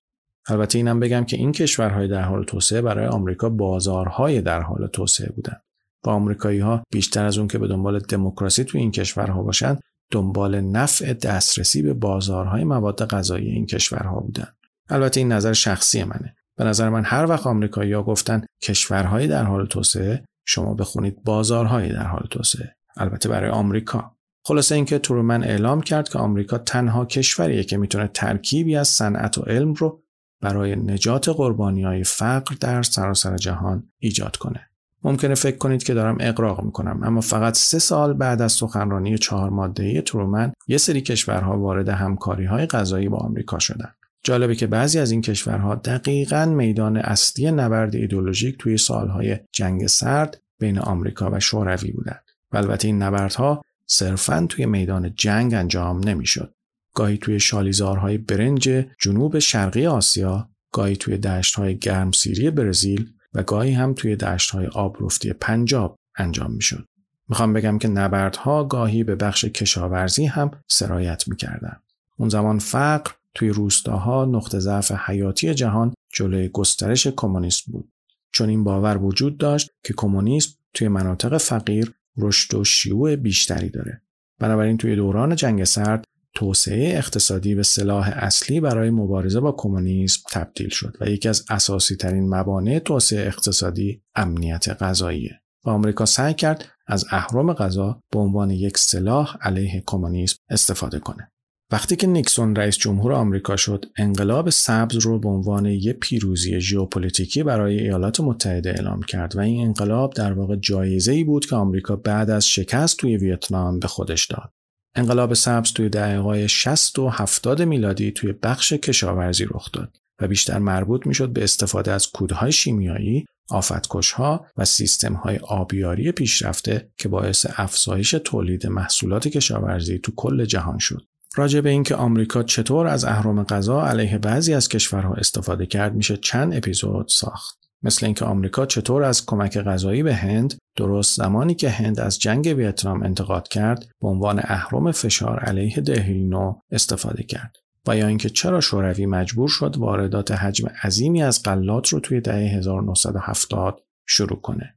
البته 0.48 0.78
اینم 0.78 1.00
بگم 1.00 1.24
که 1.24 1.36
این 1.36 1.52
کشورهای 1.52 2.08
در 2.08 2.22
حال 2.22 2.44
توسعه 2.44 2.82
برای 2.82 3.06
آمریکا 3.06 3.48
بازارهای 3.48 4.40
در 4.40 4.60
حال 4.60 4.86
توسعه 4.86 5.32
بودند. 5.32 5.62
و 6.04 6.10
آمریکایی 6.10 6.58
ها 6.58 6.82
بیشتر 6.92 7.24
از 7.24 7.38
اون 7.38 7.48
که 7.48 7.58
به 7.58 7.68
دنبال 7.68 7.98
دموکراسی 7.98 8.64
توی 8.64 8.80
این 8.80 8.90
کشورها 8.90 9.42
باشند 9.42 9.80
دنبال 10.10 10.60
نفع 10.60 11.12
دسترسی 11.12 11.82
به 11.82 11.94
بازارهای 11.94 12.64
مواد 12.64 13.06
غذایی 13.06 13.50
این 13.50 13.66
کشورها 13.66 14.20
بودند. 14.20 14.56
البته 14.88 15.20
این 15.20 15.32
نظر 15.32 15.52
شخصی 15.52 16.04
منه. 16.04 16.36
به 16.58 16.64
نظر 16.64 16.88
من 16.88 17.04
هر 17.04 17.26
وقت 17.26 17.46
آمریکایی 17.46 17.92
ها 17.92 18.02
گفتن 18.02 18.44
کشورهایی 18.62 19.28
در 19.28 19.44
حال 19.44 19.66
توسعه 19.66 20.24
شما 20.46 20.74
بخونید 20.74 21.24
بازارهایی 21.24 21.92
در 21.92 22.06
حال 22.06 22.26
توسعه 22.30 22.74
البته 22.96 23.28
برای 23.28 23.50
آمریکا 23.50 24.16
خلاصه 24.44 24.74
اینکه 24.74 24.98
ترومن 24.98 25.44
اعلام 25.44 25.80
کرد 25.80 26.08
که 26.08 26.18
آمریکا 26.18 26.58
تنها 26.58 27.04
کشوریه 27.04 27.64
که 27.64 27.76
می‌تونه 27.76 28.10
ترکیبی 28.14 28.76
از 28.76 28.88
صنعت 28.88 29.38
و 29.38 29.42
علم 29.42 29.74
رو 29.74 30.02
برای 30.40 30.76
نجات 30.76 31.28
قربانی 31.28 31.84
های 31.84 32.04
فقر 32.04 32.54
در 32.60 32.82
سراسر 32.82 33.36
جهان 33.36 33.90
ایجاد 33.98 34.36
کنه. 34.36 34.60
ممکنه 35.04 35.34
فکر 35.34 35.56
کنید 35.56 35.82
که 35.82 35.94
دارم 35.94 36.16
اقراق 36.20 36.64
می‌کنم 36.64 37.00
اما 37.02 37.20
فقط 37.20 37.56
سه 37.56 37.78
سال 37.78 38.12
بعد 38.12 38.42
از 38.42 38.52
سخنرانی 38.52 39.18
چهار 39.18 39.50
مادهی 39.50 40.00
ترومن 40.00 40.52
یه 40.68 40.78
سری 40.78 41.00
کشورها 41.00 41.58
وارد 41.58 41.88
همکاری 41.88 42.44
های 42.44 42.66
غذایی 42.66 43.08
با 43.08 43.16
آمریکا 43.16 43.58
شدن. 43.58 43.92
جالبه 44.28 44.54
که 44.54 44.66
بعضی 44.66 44.98
از 44.98 45.10
این 45.10 45.22
کشورها 45.22 45.74
دقیقا 45.74 46.44
میدان 46.44 46.96
اصلی 46.96 47.50
نبرد 47.50 47.94
ایدولوژیک 47.94 48.58
توی 48.58 48.76
سالهای 48.78 49.38
جنگ 49.52 49.86
سرد 49.86 50.40
بین 50.58 50.78
آمریکا 50.78 51.30
و 51.30 51.40
شوروی 51.40 51.92
بودند. 51.92 52.24
و 52.52 52.56
البته 52.56 52.88
این 52.88 53.02
نبردها 53.02 53.62
صرفا 53.86 54.46
توی 54.48 54.66
میدان 54.66 55.14
جنگ 55.14 55.54
انجام 55.54 56.08
نمی‌شد. 56.08 56.54
گاهی 56.94 57.18
توی 57.18 57.40
شالیزارهای 57.40 58.18
برنج 58.18 58.84
جنوب 59.00 59.38
شرقی 59.38 59.86
آسیا 59.86 60.48
گاهی 60.72 60.96
توی 60.96 61.16
دشت‌های 61.16 61.78
گرمسیری 61.78 62.50
برزیل 62.50 63.10
و 63.34 63.42
گاهی 63.42 63.72
هم 63.72 63.94
توی 63.94 64.16
دشت‌های 64.16 64.66
آبرفتی 64.66 65.32
پنجاب 65.32 65.96
انجام 66.16 66.52
می‌شد. 66.52 66.86
می‌خوام 67.28 67.52
بگم 67.52 67.78
که 67.78 67.88
نبردها 67.88 68.64
گاهی 68.64 69.04
به 69.04 69.14
بخش 69.14 69.44
کشاورزی 69.44 70.26
هم 70.26 70.50
سرایت 70.68 71.28
می‌کردن. 71.28 71.76
اون 72.16 72.28
زمان 72.28 72.58
فقر 72.58 73.10
توی 73.34 73.48
روستاها 73.48 74.24
نقطه 74.24 74.58
ضعف 74.58 74.92
حیاتی 74.92 75.54
جهان 75.54 75.94
جلوی 76.14 76.48
گسترش 76.48 77.06
کمونیسم 77.06 77.72
بود. 77.72 77.92
چون 78.32 78.48
این 78.48 78.64
باور 78.64 78.96
وجود 78.96 79.38
داشت 79.38 79.70
که 79.84 79.94
کمونیسم 79.96 80.50
توی 80.74 80.88
مناطق 80.88 81.36
فقیر 81.36 81.94
رشد 82.18 82.54
و 82.54 82.64
شیوع 82.64 83.16
بیشتری 83.16 83.68
داره. 83.68 84.02
بنابراین 84.38 84.76
توی 84.76 84.96
دوران 84.96 85.36
جنگ 85.36 85.64
سرد 85.64 86.04
توسعه 86.34 86.98
اقتصادی 86.98 87.54
به 87.54 87.62
سلاح 87.62 88.08
اصلی 88.08 88.60
برای 88.60 88.90
مبارزه 88.90 89.40
با 89.40 89.52
کمونیسم 89.52 90.22
تبدیل 90.30 90.68
شد 90.68 90.96
و 91.00 91.08
یکی 91.08 91.28
از 91.28 91.44
اساسی 91.50 91.96
ترین 91.96 92.28
موانع 92.28 92.78
توسعه 92.78 93.26
اقتصادی 93.26 94.02
امنیت 94.14 94.82
غذاییه. 94.82 95.40
و 95.64 95.70
آمریکا 95.70 96.06
سعی 96.06 96.34
کرد 96.34 96.64
از 96.86 97.04
اهرم 97.10 97.52
غذا 97.52 98.02
به 98.10 98.18
عنوان 98.18 98.50
یک 98.50 98.78
سلاح 98.78 99.36
علیه 99.40 99.82
کمونیسم 99.86 100.36
استفاده 100.50 100.98
کنه. 100.98 101.32
وقتی 101.72 101.96
که 101.96 102.06
نیکسون 102.06 102.56
رئیس 102.56 102.78
جمهور 102.78 103.12
آمریکا 103.12 103.56
شد، 103.56 103.84
انقلاب 103.96 104.50
سبز 104.50 104.96
رو 104.96 105.18
به 105.18 105.28
عنوان 105.28 105.66
یک 105.66 105.96
پیروزی 106.00 106.60
ژئوپلیتیکی 106.60 107.42
برای 107.42 107.80
ایالات 107.80 108.20
متحده 108.20 108.70
اعلام 108.70 109.02
کرد 109.02 109.36
و 109.36 109.40
این 109.40 109.66
انقلاب 109.66 110.14
در 110.14 110.32
واقع 110.32 110.56
جایزه 110.56 111.12
ای 111.12 111.24
بود 111.24 111.46
که 111.46 111.56
آمریکا 111.56 111.96
بعد 111.96 112.30
از 112.30 112.48
شکست 112.48 112.96
توی 112.96 113.16
ویتنام 113.16 113.78
به 113.78 113.88
خودش 113.88 114.26
داد. 114.26 114.52
انقلاب 114.96 115.34
سبز 115.34 115.72
توی 115.72 115.88
دهه‌های 115.88 116.48
60 116.48 116.98
و 116.98 117.08
70 117.08 117.62
میلادی 117.62 118.12
توی 118.12 118.32
بخش 118.32 118.72
کشاورزی 118.72 119.44
رخ 119.44 119.72
داد 119.72 119.96
و 120.20 120.28
بیشتر 120.28 120.58
مربوط 120.58 121.06
می‌شد 121.06 121.32
به 121.32 121.44
استفاده 121.44 121.92
از 121.92 122.10
کودهای 122.10 122.52
شیمیایی 122.52 123.26
آفتکشها 123.50 124.46
و 124.56 124.64
سیستم 124.64 125.14
های 125.14 125.36
آبیاری 125.36 126.12
پیشرفته 126.12 126.90
که 126.96 127.08
باعث 127.08 127.46
افزایش 127.56 128.10
تولید 128.10 128.66
محصولات 128.66 129.28
کشاورزی 129.28 129.98
تو 129.98 130.12
کل 130.16 130.44
جهان 130.44 130.78
شد. 130.78 131.02
راجع 131.38 131.60
به 131.60 131.70
اینکه 131.70 131.94
آمریکا 131.94 132.42
چطور 132.42 132.86
از 132.86 133.04
اهرم 133.04 133.42
غذا 133.42 133.86
علیه 133.86 134.18
بعضی 134.18 134.54
از 134.54 134.68
کشورها 134.68 135.14
استفاده 135.14 135.66
کرد 135.66 135.94
میشه 135.94 136.16
چند 136.16 136.54
اپیزود 136.54 137.08
ساخت. 137.08 137.58
مثل 137.82 138.06
اینکه 138.06 138.24
آمریکا 138.24 138.66
چطور 138.66 139.02
از 139.02 139.26
کمک 139.26 139.58
غذایی 139.58 140.02
به 140.02 140.14
هند 140.14 140.54
درست 140.76 141.16
زمانی 141.16 141.54
که 141.54 141.70
هند 141.70 142.00
از 142.00 142.18
جنگ 142.18 142.46
ویتنام 142.56 143.02
انتقاد 143.02 143.48
کرد 143.48 143.88
به 144.00 144.08
عنوان 144.08 144.40
اهرم 144.44 144.92
فشار 144.92 145.38
علیه 145.38 145.80
دهلینو 145.80 146.54
استفاده 146.70 147.22
کرد. 147.22 147.56
و 147.86 147.96
یا 147.96 148.06
اینکه 148.06 148.28
چرا 148.28 148.60
شوروی 148.60 149.06
مجبور 149.06 149.48
شد 149.48 149.76
واردات 149.76 150.30
حجم 150.30 150.68
عظیمی 150.82 151.22
از 151.22 151.42
غلات 151.42 151.88
رو 151.88 152.00
توی 152.00 152.20
دهه 152.20 152.58
1970 152.58 153.80
شروع 154.06 154.40
کنه 154.40 154.74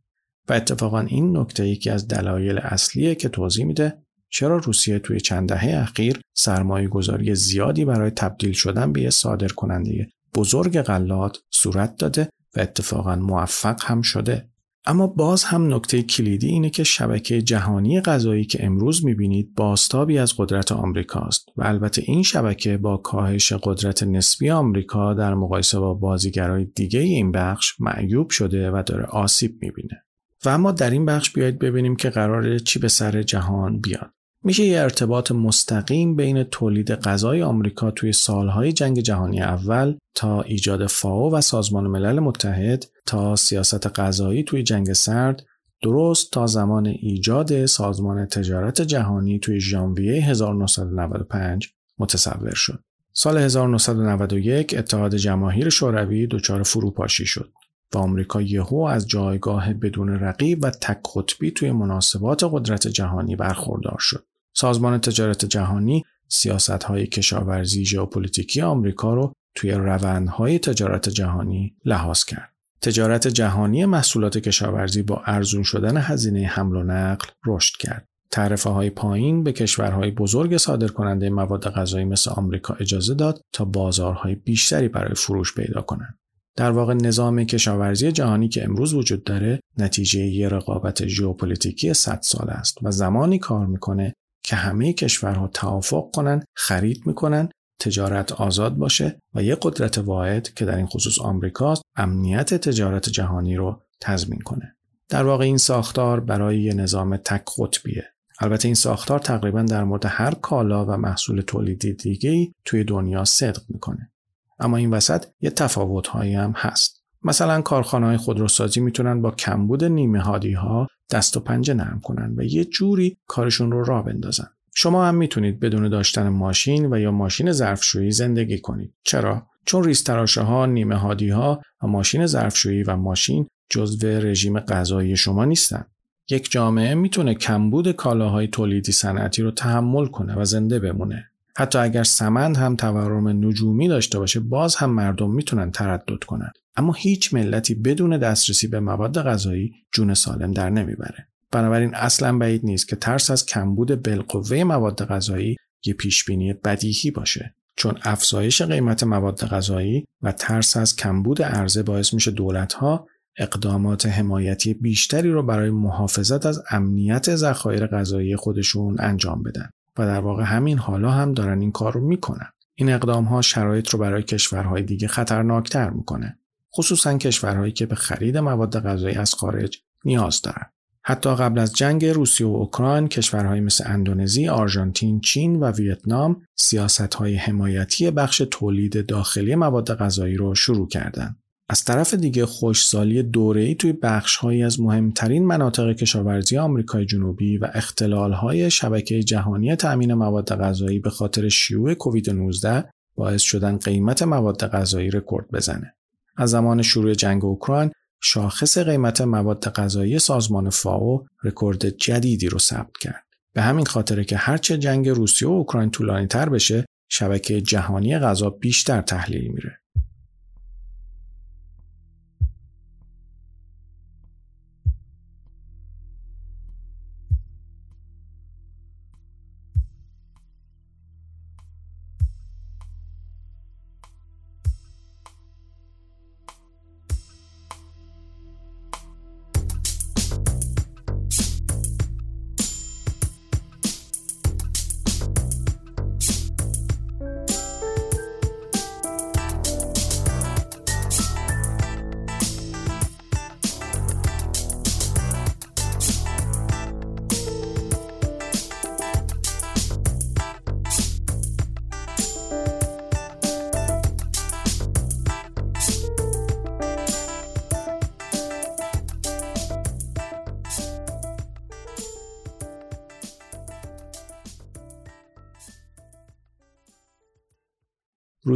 و 0.50 0.54
اتفاقا 0.54 1.00
این 1.00 1.38
نکته 1.38 1.67
یکی 1.67 1.89
از 1.89 2.08
دلایل 2.08 2.58
اصلیه 2.58 3.15
که 3.15 3.30
توضیح 3.30 3.65
میده 3.65 3.97
چرا 4.32 4.58
روسیه 4.58 5.00
توی 5.00 5.20
چند 5.20 5.50
دهه 5.50 5.82
اخیر 5.82 6.20
سرمایه 6.34 6.88
گذاری 6.88 7.36
زیادی 7.36 7.86
برای 7.86 8.12
تبدیل 8.12 8.52
شدن 8.52 8.94
به 8.94 9.02
یه 9.02 9.10
صادر 9.10 9.48
کننده 9.48 10.10
بزرگ 10.36 10.82
غلات 10.82 11.38
صورت 11.50 11.98
داده 11.98 12.30
و 12.56 12.60
اتفاقا 12.60 13.15
موفق 13.15 13.82
هم 13.84 14.02
شده 14.02 14.52
اما 14.86 15.08
باز 15.08 15.44
هم 15.44 15.74
نکته 15.74 16.04
کلیدی 16.04 16.48
اینه 16.48 16.70
که 16.70 16.84
شبکه 16.84 17.41
جهانی 17.41 18.02
غذایی 18.02 18.46
که 18.46 18.65
امروز 18.65 19.06
می‌بینید 19.06 19.56
باستابی 19.56 20.17
از 20.17 20.34
قدرت 20.38 20.72
آمریکاست 20.72 21.46
و 21.58 21.63
البته 21.63 22.04
این 22.06 22.24
شبکه 22.24 22.78
با 22.78 22.98
کاهش 22.98 23.54
قدرت 23.54 24.04
نسبی 24.04 24.50
آمریکا 24.50 25.13
در 25.13 25.34
مقایسه 25.34 25.80
با 25.80 25.94
بازیگرای 25.94 26.65
دیگه 26.65 27.00
این 27.00 27.32
بخش 27.32 27.82
معیوب 27.82 28.30
شده 28.30 28.72
و 28.72 28.84
داره 28.86 29.04
آسیب 29.04 29.58
می‌بینه. 29.62 30.04
و 30.46 30.50
اما 30.50 30.72
در 30.72 30.89
این 30.89 31.06
بخش 31.06 31.32
بیایید 31.32 31.60
ببینیم 31.60 31.96
که 31.96 32.10
قراره 32.10 32.60
چی 32.60 32.80
به 32.80 32.88
سر 32.88 33.24
جهان 33.24 33.80
بیاد. 33.80 34.13
میشه 34.43 34.63
یه 34.63 34.82
ارتباط 34.82 35.32
مستقیم 35.32 36.15
بین 36.15 36.43
تولید 36.43 36.91
غذای 36.91 37.43
آمریکا 37.43 37.91
توی 37.91 38.13
سالهای 38.13 38.73
جنگ 38.73 38.99
جهانی 38.99 39.41
اول 39.41 39.97
تا 40.15 40.41
ایجاد 40.41 40.88
فاو 40.88 41.34
و 41.36 41.41
سازمان 41.41 41.88
ملل 41.88 42.19
متحد 42.19 42.86
تا 43.06 43.36
سیاست 43.36 43.99
غذایی 43.99 44.43
توی 44.43 44.63
جنگ 44.63 44.93
سرد 44.93 45.43
درست 45.82 46.32
تا 46.32 46.47
زمان 46.47 46.86
ایجاد 46.86 47.65
سازمان 47.65 48.25
تجارت 48.25 48.82
جهانی 48.82 49.39
توی 49.39 49.60
ژانویه 49.60 50.25
1995 50.25 51.69
متصور 51.99 52.54
شد. 52.54 52.80
سال 53.13 53.38
1991 53.38 54.75
اتحاد 54.77 55.15
جماهیر 55.15 55.69
شوروی 55.69 56.27
دچار 56.27 56.63
فروپاشی 56.63 57.25
شد 57.25 57.51
و 57.93 57.97
آمریکا 57.97 58.41
یهو 58.41 58.80
از 58.80 59.08
جایگاه 59.08 59.73
بدون 59.73 60.10
رقیب 60.10 60.63
و 60.63 60.69
تک 60.69 60.99
قطبی 61.15 61.51
توی 61.51 61.71
مناسبات 61.71 62.43
قدرت 62.43 62.88
جهانی 62.88 63.36
برخوردار 63.36 63.97
شد. 63.99 64.23
سازمان 64.54 64.98
تجارت 64.98 65.46
جهانی 65.46 66.04
سیاست 66.28 66.84
های 66.84 67.08
کشاورزی 67.08 67.86
ژئوپلیتیکی 67.86 68.62
آمریکا 68.62 69.14
رو 69.14 69.34
توی 69.56 69.72
روندهای 69.72 70.60
تجارت 70.60 71.10
جهانی 71.10 71.76
لحاظ 71.86 72.24
کرد. 72.24 72.54
تجارت 72.82 73.28
جهانی 73.28 73.86
محصولات 73.86 74.38
کشاورزی 74.38 75.02
با 75.02 75.22
ارزون 75.26 75.64
شدن 75.64 75.98
هزینه 75.98 76.48
حمل 76.48 76.76
و 76.76 76.84
نقل 76.84 77.28
رشد 77.46 77.78
کرد. 77.78 78.06
تعرفه 78.32 78.70
های 78.70 78.90
پایین 78.90 79.44
به 79.44 79.52
کشورهای 79.52 80.12
بزرگ 80.12 80.58
صادر 80.58 80.88
کننده 80.88 81.30
مواد 81.30 81.70
غذایی 81.70 82.06
مثل 82.06 82.32
آمریکا 82.32 82.74
اجازه 82.74 83.14
داد 83.14 83.42
تا 83.54 83.66
بازارهای 83.66 84.36
بیشتری 84.36 84.88
برای 84.88 85.16
فروش 85.16 85.56
پیدا 85.56 85.82
کنند. 85.82 86.18
در 86.58 86.72
واقع 86.72 86.94
نظام 86.94 87.44
کشاورزی 87.44 88.12
جهانی 88.12 88.48
که 88.48 88.64
امروز 88.64 88.94
وجود 88.94 89.24
داره 89.24 89.60
نتیجه 89.78 90.20
یه 90.20 90.50
رقابت 90.50 91.08
ژئوپلیتیکی 91.08 91.94
100 91.94 92.20
سال 92.22 92.50
است 92.50 92.78
و 92.82 92.92
زمانی 92.92 93.40
کار 93.40 93.66
می‌کنه 93.66 94.14
که 94.43 94.56
همه 94.56 94.93
کشورها 94.93 95.47
توافق 95.47 96.12
کنن 96.15 96.43
خرید 96.56 97.08
می‌کنن 97.08 97.49
تجارت 97.80 98.32
آزاد 98.32 98.75
باشه 98.75 99.19
و 99.34 99.43
یک 99.43 99.58
قدرت 99.62 99.97
واحد 99.97 100.54
که 100.54 100.65
در 100.65 100.75
این 100.75 100.88
خصوص 100.88 101.19
آمریکاست 101.19 101.82
امنیت 101.95 102.54
تجارت 102.54 103.10
جهانی 103.10 103.56
رو 103.56 103.82
تضمین 104.01 104.39
کنه. 104.39 104.75
در 105.10 105.23
واقع 105.23 105.45
این 105.45 105.58
ساختار 105.58 106.19
برای 106.19 106.62
یه 106.62 106.73
نظام 106.73 107.17
تک 107.17 107.43
قطبیه. 107.58 108.06
البته 108.39 108.67
این 108.67 108.75
ساختار 108.75 109.19
تقریبا 109.19 109.62
در 109.62 109.84
مورد 109.84 110.06
هر 110.06 110.34
کالا 110.34 110.86
و 110.86 110.91
محصول 110.91 111.41
تولیدی 111.41 111.93
دیگه 111.93 112.54
توی 112.65 112.84
دنیا 112.84 113.25
صدق 113.25 113.62
می‌کنه. 113.69 114.12
اما 114.60 114.77
این 114.77 114.89
وسط 114.89 115.25
یه 115.41 115.49
تفاوت 115.49 116.15
هم 116.15 116.54
هست. 116.56 117.04
مثلا 117.23 117.62
کارخانه 117.62 118.06
های 118.06 118.17
خودروسازی 118.17 118.80
می‌تونن 118.80 119.21
با 119.21 119.32
کمبود 119.32 119.84
نیمه 119.84 120.19
هادی 120.19 120.54
ها 120.54 120.88
دست 121.12 121.38
و 121.38 121.39
پنجه 121.39 121.74
نرم 121.74 122.02
کنن 122.04 122.34
و 122.38 122.43
یه 122.43 122.65
جوری 122.65 123.17
کارشون 123.28 123.71
رو 123.71 123.84
راه 123.84 124.06
بندازن. 124.06 124.47
شما 124.76 125.06
هم 125.06 125.15
می‌تونید 125.15 125.60
بدون 125.60 125.89
داشتن 125.89 126.30
ماشین 126.30 126.93
و 126.93 127.00
یا 127.00 127.12
ماشین 127.12 127.52
ظرفشویی 127.52 128.12
زندگی 128.12 128.60
کنید. 128.60 128.93
چرا؟ 129.04 129.47
چون 129.65 129.84
ریستراشه 129.84 130.41
ها، 130.41 130.65
نیمه 130.65 130.95
هادی 130.95 131.30
ها 131.30 131.62
و 131.84 131.88
ماشین 131.88 132.26
ظرفشویی 132.26 132.84
و 132.84 132.95
ماشین 132.95 133.47
جزو 133.69 134.08
رژیم 134.08 134.60
غذایی 134.60 135.17
شما 135.17 135.45
نیستن. 135.45 135.86
یک 136.30 136.52
جامعه 136.52 136.95
می‌تونه 136.95 137.34
کمبود 137.34 137.91
کالاهای 137.91 138.47
تولیدی 138.47 138.91
صنعتی 138.91 139.41
رو 139.41 139.52
تحمل 139.52 140.06
کنه 140.06 140.36
و 140.36 140.45
زنده 140.45 140.80
بمونه. 140.80 141.31
حتی 141.62 141.80
اگر 141.80 142.04
سمند 142.04 142.58
هم 142.58 142.76
تورم 142.76 143.28
نجومی 143.28 143.88
داشته 143.88 144.19
باشه 144.19 144.39
باز 144.39 144.76
هم 144.76 144.89
مردم 144.89 145.32
می‌تونن 145.32 145.71
تردد 145.71 146.24
کنن. 146.24 146.52
اما 146.76 146.93
هیچ 146.93 147.34
ملتی 147.34 147.76
بدون 147.76 148.17
دسترسی 148.17 148.67
به 148.67 148.80
مواد 148.80 149.21
غذایی 149.21 149.74
جون 149.93 150.13
سالم 150.13 150.52
در 150.52 150.69
نمی‌بره. 150.69 151.28
بنابراین 151.52 151.95
اصلا 151.95 152.38
بعید 152.38 152.65
نیست 152.65 152.88
که 152.88 152.95
ترس 152.95 153.32
از 153.32 153.45
کمبود 153.45 154.04
بالقوه 154.04 154.63
مواد 154.63 155.06
غذایی 155.06 155.56
یه 155.86 155.93
پیشبینی 155.93 156.54
بدیهی 156.54 157.12
باشه. 157.12 157.56
چون 157.76 157.97
افزایش 158.04 158.62
قیمت 158.62 159.04
مواد 159.04 159.45
غذایی 159.45 160.06
و 160.21 160.32
ترس 160.32 160.78
از 160.78 160.95
کمبود 160.95 161.41
عرضه 161.41 161.84
باعث 161.84 162.13
میشه 162.13 162.32
دولتها 162.32 163.08
اقدامات 163.38 164.06
حمایتی 164.06 164.74
بیشتری 164.74 165.32
رو 165.32 165.43
برای 165.43 165.69
محافظت 165.69 166.45
از 166.45 166.63
امنیت 166.69 167.36
ذخایر 167.36 167.88
غذایی 167.88 168.36
خودشون 168.36 168.95
انجام 169.00 169.43
بدن. 169.43 169.69
و 169.97 170.06
در 170.06 170.19
واقع 170.19 170.43
همین 170.43 170.77
حالا 170.77 171.12
هم 171.12 171.34
دارن 171.34 171.62
این 171.62 171.71
کار 171.71 171.93
رو 171.93 172.01
می‌کنن 172.01 172.47
این 172.75 172.89
اقدام 172.89 173.23
ها 173.23 173.41
شرایط 173.41 173.89
رو 173.89 173.99
برای 173.99 174.23
کشورهای 174.23 174.84
دیگه 174.84 175.08
خطرناکتر 175.08 175.89
می‌کنه 175.89 176.38
خصوصا 176.75 177.17
کشورهایی 177.17 177.71
که 177.71 177.86
به 177.86 177.95
خرید 177.95 178.38
مواد 178.38 178.80
غذایی 178.80 179.15
از 179.15 179.34
خارج 179.34 179.77
نیاز 180.06 180.41
دارند. 180.41 180.71
حتی 181.04 181.36
قبل 181.36 181.60
از 181.60 181.73
جنگ 181.73 182.06
روسیه 182.06 182.47
و 182.47 182.49
اوکراین 182.49 183.08
کشورهایی 183.08 183.62
مثل 183.62 183.84
اندونزی، 183.88 184.47
آرژانتین، 184.47 185.21
چین 185.21 185.56
و 185.56 185.71
ویتنام 185.71 186.41
سیاستهای 186.56 187.36
حمایتی 187.36 188.12
بخش 188.12 188.41
تولید 188.51 189.06
داخلی 189.06 189.56
مواد 189.56 189.95
غذایی 189.95 190.38
رو 190.38 190.56
شروع 190.56 190.88
کردند. 190.88 191.40
از 191.71 191.84
طرف 191.84 192.13
دیگه 192.13 192.45
خوشسالی 192.45 193.23
دوره‌ای 193.23 193.75
توی 193.75 193.93
بخشهایی 193.93 194.63
از 194.63 194.79
مهمترین 194.79 195.45
مناطق 195.45 195.93
کشاورزی 195.93 196.57
آمریکای 196.57 197.05
جنوبی 197.05 197.57
و 197.57 197.67
اختلالهای 197.73 198.71
شبکه 198.71 199.23
جهانی 199.23 199.75
تأمین 199.75 200.13
مواد 200.13 200.55
غذایی 200.55 200.99
به 200.99 201.10
خاطر 201.10 201.49
شیوع 201.49 201.93
کووید 201.93 202.29
19 202.29 202.86
باعث 203.15 203.41
شدن 203.41 203.77
قیمت 203.77 204.23
مواد 204.23 204.67
غذایی 204.67 205.10
رکورد 205.10 205.51
بزنه. 205.51 205.93
از 206.38 206.49
زمان 206.49 206.81
شروع 206.81 207.13
جنگ 207.13 207.45
اوکراین 207.45 207.91
شاخص 208.21 208.77
قیمت 208.77 209.21
مواد 209.21 209.69
غذایی 209.69 210.19
سازمان 210.19 210.69
فاو 210.69 211.25
رکورد 211.43 211.89
جدیدی 211.89 212.49
رو 212.49 212.60
ثبت 212.60 212.97
کرد. 213.01 213.23
به 213.53 213.62
همین 213.62 213.86
خاطره 213.86 214.23
که 214.23 214.38
هرچه 214.38 214.77
جنگ 214.77 215.10
روسیه 215.10 215.47
و 215.47 215.51
اوکراین 215.51 215.89
طولانی 215.89 216.27
تر 216.27 216.49
بشه 216.49 216.86
شبکه 217.10 217.62
جهانی 217.62 218.19
غذا 218.19 218.49
بیشتر 218.49 219.01
تحلیل 219.01 219.51
میره. 219.51 219.81